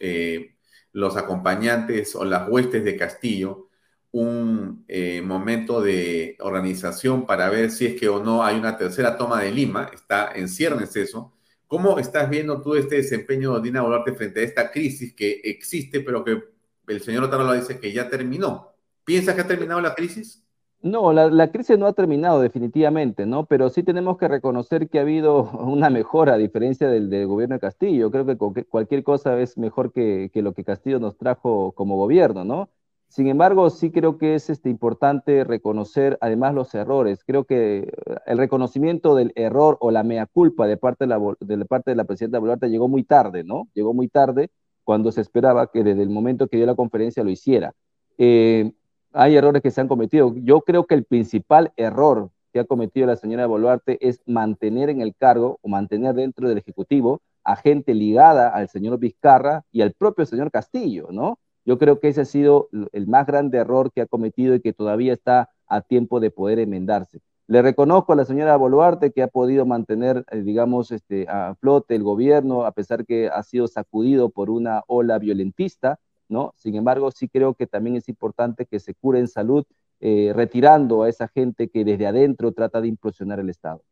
[0.93, 3.69] los acompañantes o las huestes de Castillo
[4.13, 9.17] un eh, momento de organización para ver si es que o no hay una tercera
[9.17, 11.33] toma de Lima, está en ciernes eso,
[11.73, 16.01] ¿Cómo estás viendo tú este desempeño de Dina Boluarte frente a esta crisis que existe,
[16.01, 16.39] pero que
[16.87, 18.75] el señor Otaro dice que ya terminó?
[19.07, 20.45] ¿Piensas que ha terminado la crisis?
[20.83, 23.47] No, la, crisis no ha terminado definitivamente, ¿no?
[23.47, 27.61] Pero sí tenemos que reconocer que ha habido una mejora a diferencia del, gobierno de
[27.61, 28.11] Castillo.
[28.11, 28.37] Creo que
[28.67, 32.69] cualquier cosa es mejor que, que, lo que Castillo nos trajo como gobierno, ¿no?
[33.13, 37.25] Sin embargo, sí creo que es este, importante reconocer además los errores.
[37.27, 37.93] Creo que eh,
[38.25, 42.05] el reconocimiento del error o la mea culpa de parte de la, parte de la
[42.05, 43.69] presidenta Boluarte llegó muy tarde, ¿no?
[43.75, 44.49] Llegó muy tarde
[44.83, 47.75] cuando se esperaba que desde el momento que dio la conferencia lo hiciera.
[48.17, 48.73] Eh,
[49.13, 50.35] hay errores que se han cometido.
[50.37, 55.03] Yo creo que el principal error que ha cometido la señora Boluarte es mantener en
[55.03, 59.93] el cargo o mantener dentro del Ejecutivo a gente ligada al señor Vizcarra y al
[59.93, 61.39] propio señor Castillo, ¿no?
[61.65, 64.73] Yo creo que ese ha sido el más grande error que ha cometido y que
[64.73, 67.21] todavía está a tiempo de poder enmendarse.
[67.47, 71.95] Le reconozco a la señora Boluarte que ha podido mantener, eh, digamos, este, a flote
[71.95, 75.99] el gobierno, a pesar que ha sido sacudido por una ola violentista,
[76.29, 76.55] ¿no?
[76.57, 79.65] Sin embargo, sí creo que también es importante que se cure en salud,
[80.01, 83.83] eh, retirando a esa gente que desde adentro trata de implosionar el Estado.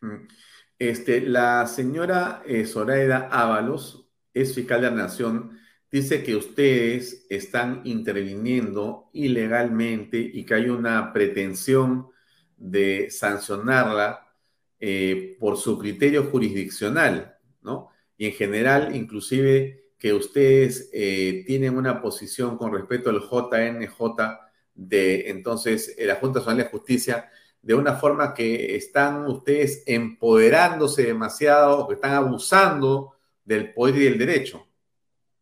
[0.00, 0.26] Mm.
[0.78, 5.58] Este, la señora eh, Zoraida Ábalos es fiscal de la Nación,
[5.90, 12.08] dice que ustedes están interviniendo ilegalmente y que hay una pretensión
[12.56, 14.26] de sancionarla
[14.78, 17.90] eh, por su criterio jurisdiccional, ¿no?
[18.16, 24.38] Y en general, inclusive que ustedes eh, tienen una posición con respecto al JNJ
[24.74, 27.30] de entonces eh, la Junta Nacional de Justicia
[27.62, 33.14] de una forma que están ustedes empoderándose demasiado o que están abusando
[33.44, 34.65] del poder y del derecho.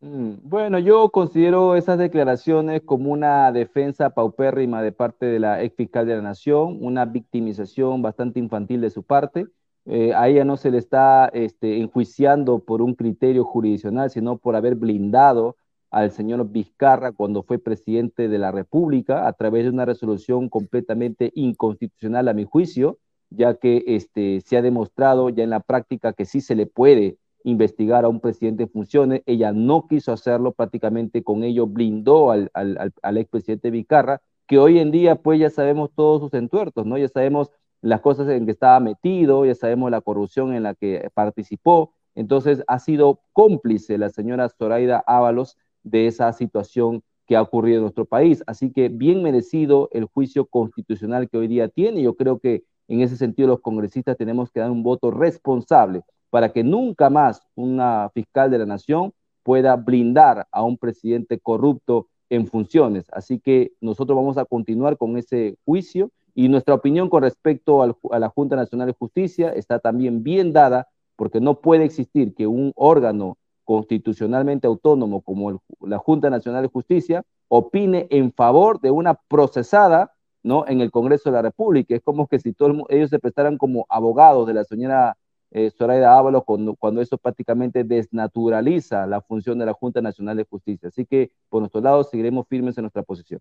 [0.05, 5.75] Mm, bueno, yo considero esas declaraciones como una defensa paupérrima de parte de la ex
[5.77, 9.47] fiscal de la Nación, una victimización bastante infantil de su parte.
[9.87, 14.57] Eh, a ella no se le está este, enjuiciando por un criterio jurisdiccional, sino por
[14.57, 15.57] haber blindado
[15.91, 21.33] al señor Vizcarra cuando fue presidente de la República a través de una resolución completamente
[21.35, 22.99] inconstitucional a mi juicio,
[23.31, 27.17] ya que este, se ha demostrado ya en la práctica que sí se le puede
[27.45, 29.23] investigar a un presidente en funciones.
[29.27, 34.79] Ella no quiso hacerlo, prácticamente con ello blindó al, al, al expresidente Vizcarra, que hoy
[34.79, 36.99] en día pues ya sabemos todos sus entuertos, ¿no?
[36.99, 37.51] Ya sabemos
[37.81, 41.93] las cosas en que estaba metido, ya sabemos la corrupción en la que participó.
[42.15, 47.83] Entonces ha sido cómplice la señora Zoraida Ábalos de esa situación que ha ocurrido en
[47.83, 48.43] nuestro país.
[48.47, 52.03] Así que bien merecido el juicio constitucional que hoy día tiene.
[52.03, 56.03] Yo creo que en ese sentido los congresistas tenemos que dar un voto responsable
[56.35, 59.13] para que nunca más una fiscal de la nación
[59.45, 63.07] pueda blindar a un presidente corrupto en funciones.
[63.13, 68.19] Así que nosotros vamos a continuar con ese juicio y nuestra opinión con respecto a
[68.19, 72.73] la Junta Nacional de Justicia está también bien dada, porque no puede existir que un
[72.75, 80.15] órgano constitucionalmente autónomo como la Junta Nacional de Justicia opine en favor de una procesada
[80.43, 80.67] ¿no?
[80.67, 81.95] en el Congreso de la República.
[81.95, 85.17] Es como que si todos ellos se prestaran como abogados de la señora
[85.55, 90.45] eh, Zoraida Ábalos cuando, cuando eso prácticamente desnaturaliza la función de la Junta Nacional de
[90.45, 90.89] Justicia.
[90.89, 93.41] Así que por nuestro lado seguiremos firmes en nuestra posición.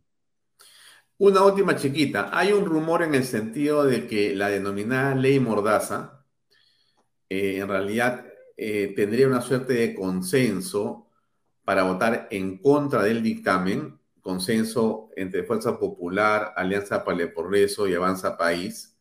[1.18, 2.30] Una última chiquita.
[2.32, 6.24] Hay un rumor en el sentido de que la denominada ley Mordaza
[7.30, 8.26] eh, en realidad
[8.58, 11.10] eh, tendría una suerte de consenso
[11.64, 17.96] para votar en contra del dictamen, consenso entre Fuerza Popular, Alianza para el Progreso y
[17.96, 18.93] Avanza País,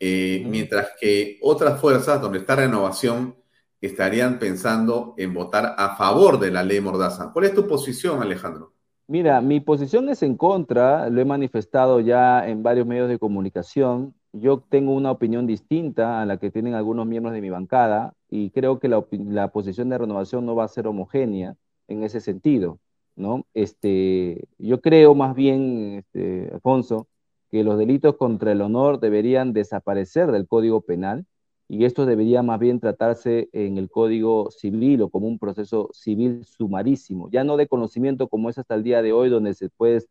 [0.00, 3.36] eh, mientras que otras fuerzas, donde está Renovación,
[3.80, 7.32] estarían pensando en votar a favor de la ley Mordaza.
[7.32, 8.72] ¿Cuál es tu posición, Alejandro?
[9.06, 14.14] Mira, mi posición es en contra, lo he manifestado ya en varios medios de comunicación.
[14.32, 18.50] Yo tengo una opinión distinta a la que tienen algunos miembros de mi bancada y
[18.50, 21.56] creo que la, posición de renovación no va a ser homogénea
[21.88, 22.80] en ese sentido,
[23.16, 23.46] ¿no?
[23.54, 27.08] Este, yo creo más bien, este, Alfonso,
[27.50, 31.26] que los delitos contra el honor deberían desaparecer del Código Penal
[31.68, 36.44] y esto debería más bien tratarse en el Código Civil o como un proceso civil
[36.44, 40.02] sumarísimo, ya no de conocimiento como es hasta el día de hoy, donde se puede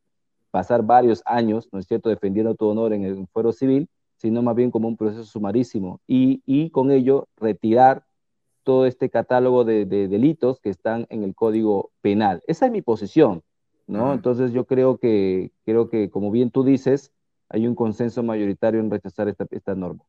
[0.52, 4.56] pasar varios años, ¿no es cierto?, defendiendo tu honor en el fuero civil, sino más
[4.56, 8.04] bien como un proceso sumarísimo y, y con ello retirar
[8.68, 12.44] todo este catálogo de, delitos que están en el Código Penal.
[12.48, 13.42] Esa es mi posición,
[13.88, 14.12] ¿no?
[14.12, 17.14] Entonces yo creo que, creo que, como bien tú dices,
[17.50, 20.04] hay un consenso mayoritario en rechazar esta, esta norma.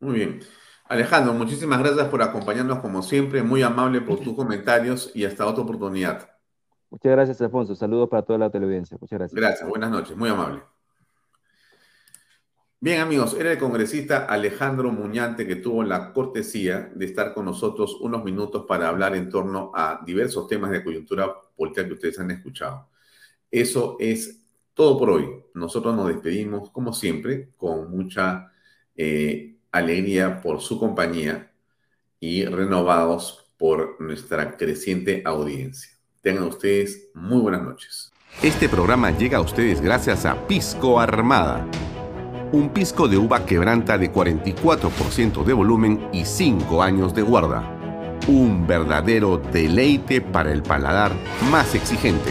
[0.00, 0.40] Muy bien.
[0.84, 5.62] Alejandro, muchísimas gracias por acompañarnos como siempre, muy amable por tus comentarios y hasta otra
[5.62, 6.28] oportunidad.
[6.90, 7.74] Muchas gracias, Alfonso.
[7.74, 8.98] Saludos para toda la televidencia.
[9.00, 9.40] Muchas gracias.
[9.40, 10.62] Gracias, buenas noches, muy amable.
[12.80, 17.96] Bien amigos, era el congresista Alejandro Muñante que tuvo la cortesía de estar con nosotros
[18.00, 22.32] unos minutos para hablar en torno a diversos temas de coyuntura política que ustedes han
[22.32, 22.90] escuchado.
[23.48, 24.41] Eso es
[24.74, 25.28] todo por hoy.
[25.54, 28.52] Nosotros nos despedimos, como siempre, con mucha
[28.96, 31.52] eh, alegría por su compañía
[32.20, 35.90] y renovados por nuestra creciente audiencia.
[36.20, 38.12] Tengan ustedes muy buenas noches.
[38.42, 41.68] Este programa llega a ustedes gracias a Pisco Armada
[42.52, 47.78] un pisco de uva quebranta de 44% de volumen y 5 años de guarda.
[48.28, 51.12] Un verdadero deleite para el paladar
[51.50, 52.30] más exigente.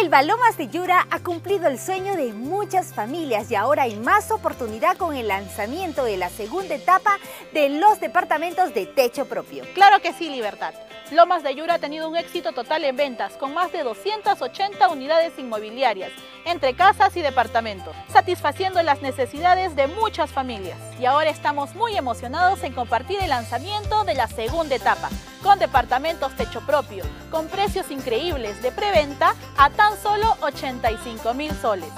[0.00, 4.30] El Balomas de Yura ha cumplido el sueño de muchas familias y ahora hay más
[4.30, 7.18] oportunidad con el lanzamiento de la segunda etapa
[7.52, 9.64] de los departamentos de techo propio.
[9.74, 10.72] Claro que sí, Libertad.
[11.12, 15.38] Lomas de Yura ha tenido un éxito total en ventas, con más de 280 unidades
[15.38, 16.10] inmobiliarias,
[16.46, 20.78] entre casas y departamentos, satisfaciendo las necesidades de muchas familias.
[20.98, 25.10] Y ahora estamos muy emocionados en compartir el lanzamiento de la segunda etapa,
[25.42, 31.90] con departamentos techo propio, con precios increíbles de preventa a tan solo 85 mil soles,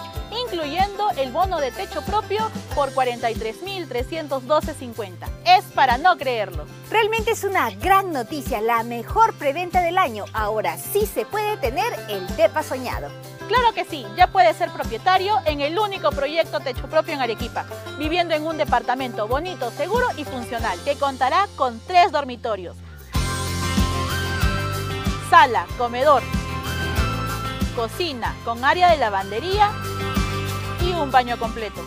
[0.43, 5.29] incluyendo el bono de techo propio por 43.312.50.
[5.45, 6.65] Es para no creerlo.
[6.91, 10.25] Realmente es una gran noticia, la mejor preventa del año.
[10.33, 13.11] Ahora sí se puede tener el DEPA soñado.
[13.49, 17.67] Claro que sí, ya puedes ser propietario en el único proyecto techo propio en Arequipa,
[17.99, 22.79] viviendo en un departamento bonito, seguro y funcional, que contará con tres dormitorios,
[25.29, 26.23] sala, comedor,
[27.75, 29.71] cocina con área de lavandería
[30.81, 31.83] y un baño completo.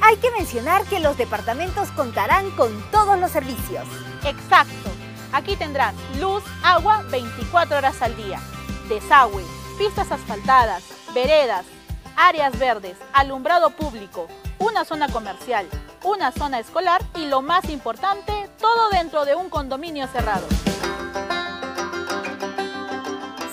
[0.00, 3.84] Hay que mencionar que los departamentos contarán con todos los servicios.
[4.24, 4.90] Exacto.
[5.32, 8.40] Aquí tendrán luz, agua 24 horas al día,
[8.88, 9.44] desagüe,
[9.76, 10.82] pistas asfaltadas,
[11.14, 11.66] veredas,
[12.16, 14.26] áreas verdes, alumbrado público,
[14.58, 15.66] una zona comercial,
[16.02, 20.46] una zona escolar y lo más importante, todo dentro de un condominio cerrado.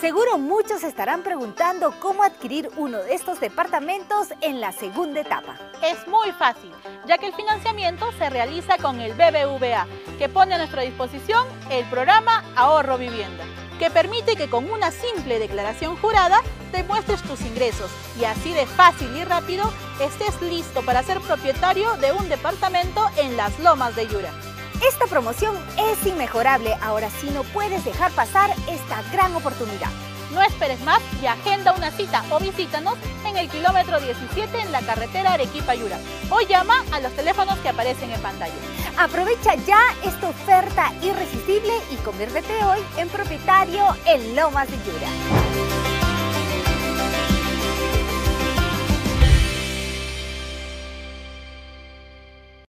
[0.05, 5.57] Seguro muchos estarán preguntando cómo adquirir uno de estos departamentos en la segunda etapa.
[5.81, 6.71] Es muy fácil,
[7.07, 9.87] ya que el financiamiento se realiza con el BBVA,
[10.19, 13.45] que pone a nuestra disposición el programa Ahorro Vivienda,
[13.79, 16.39] que permite que con una simple declaración jurada
[16.71, 22.11] demuestres tus ingresos y así de fácil y rápido estés listo para ser propietario de
[22.11, 24.54] un departamento en las Lomas de Yura.
[24.87, 29.89] Esta promoción es inmejorable, ahora sí no puedes dejar pasar esta gran oportunidad.
[30.31, 32.95] No esperes más y agenda una cita o visítanos
[33.25, 35.97] en el kilómetro 17 en la carretera Arequipa-Yura
[36.29, 38.53] o llama a los teléfonos que aparecen en pantalla.
[38.97, 45.94] Aprovecha ya esta oferta irresistible y conviértete hoy en propietario en Lomas de Yura.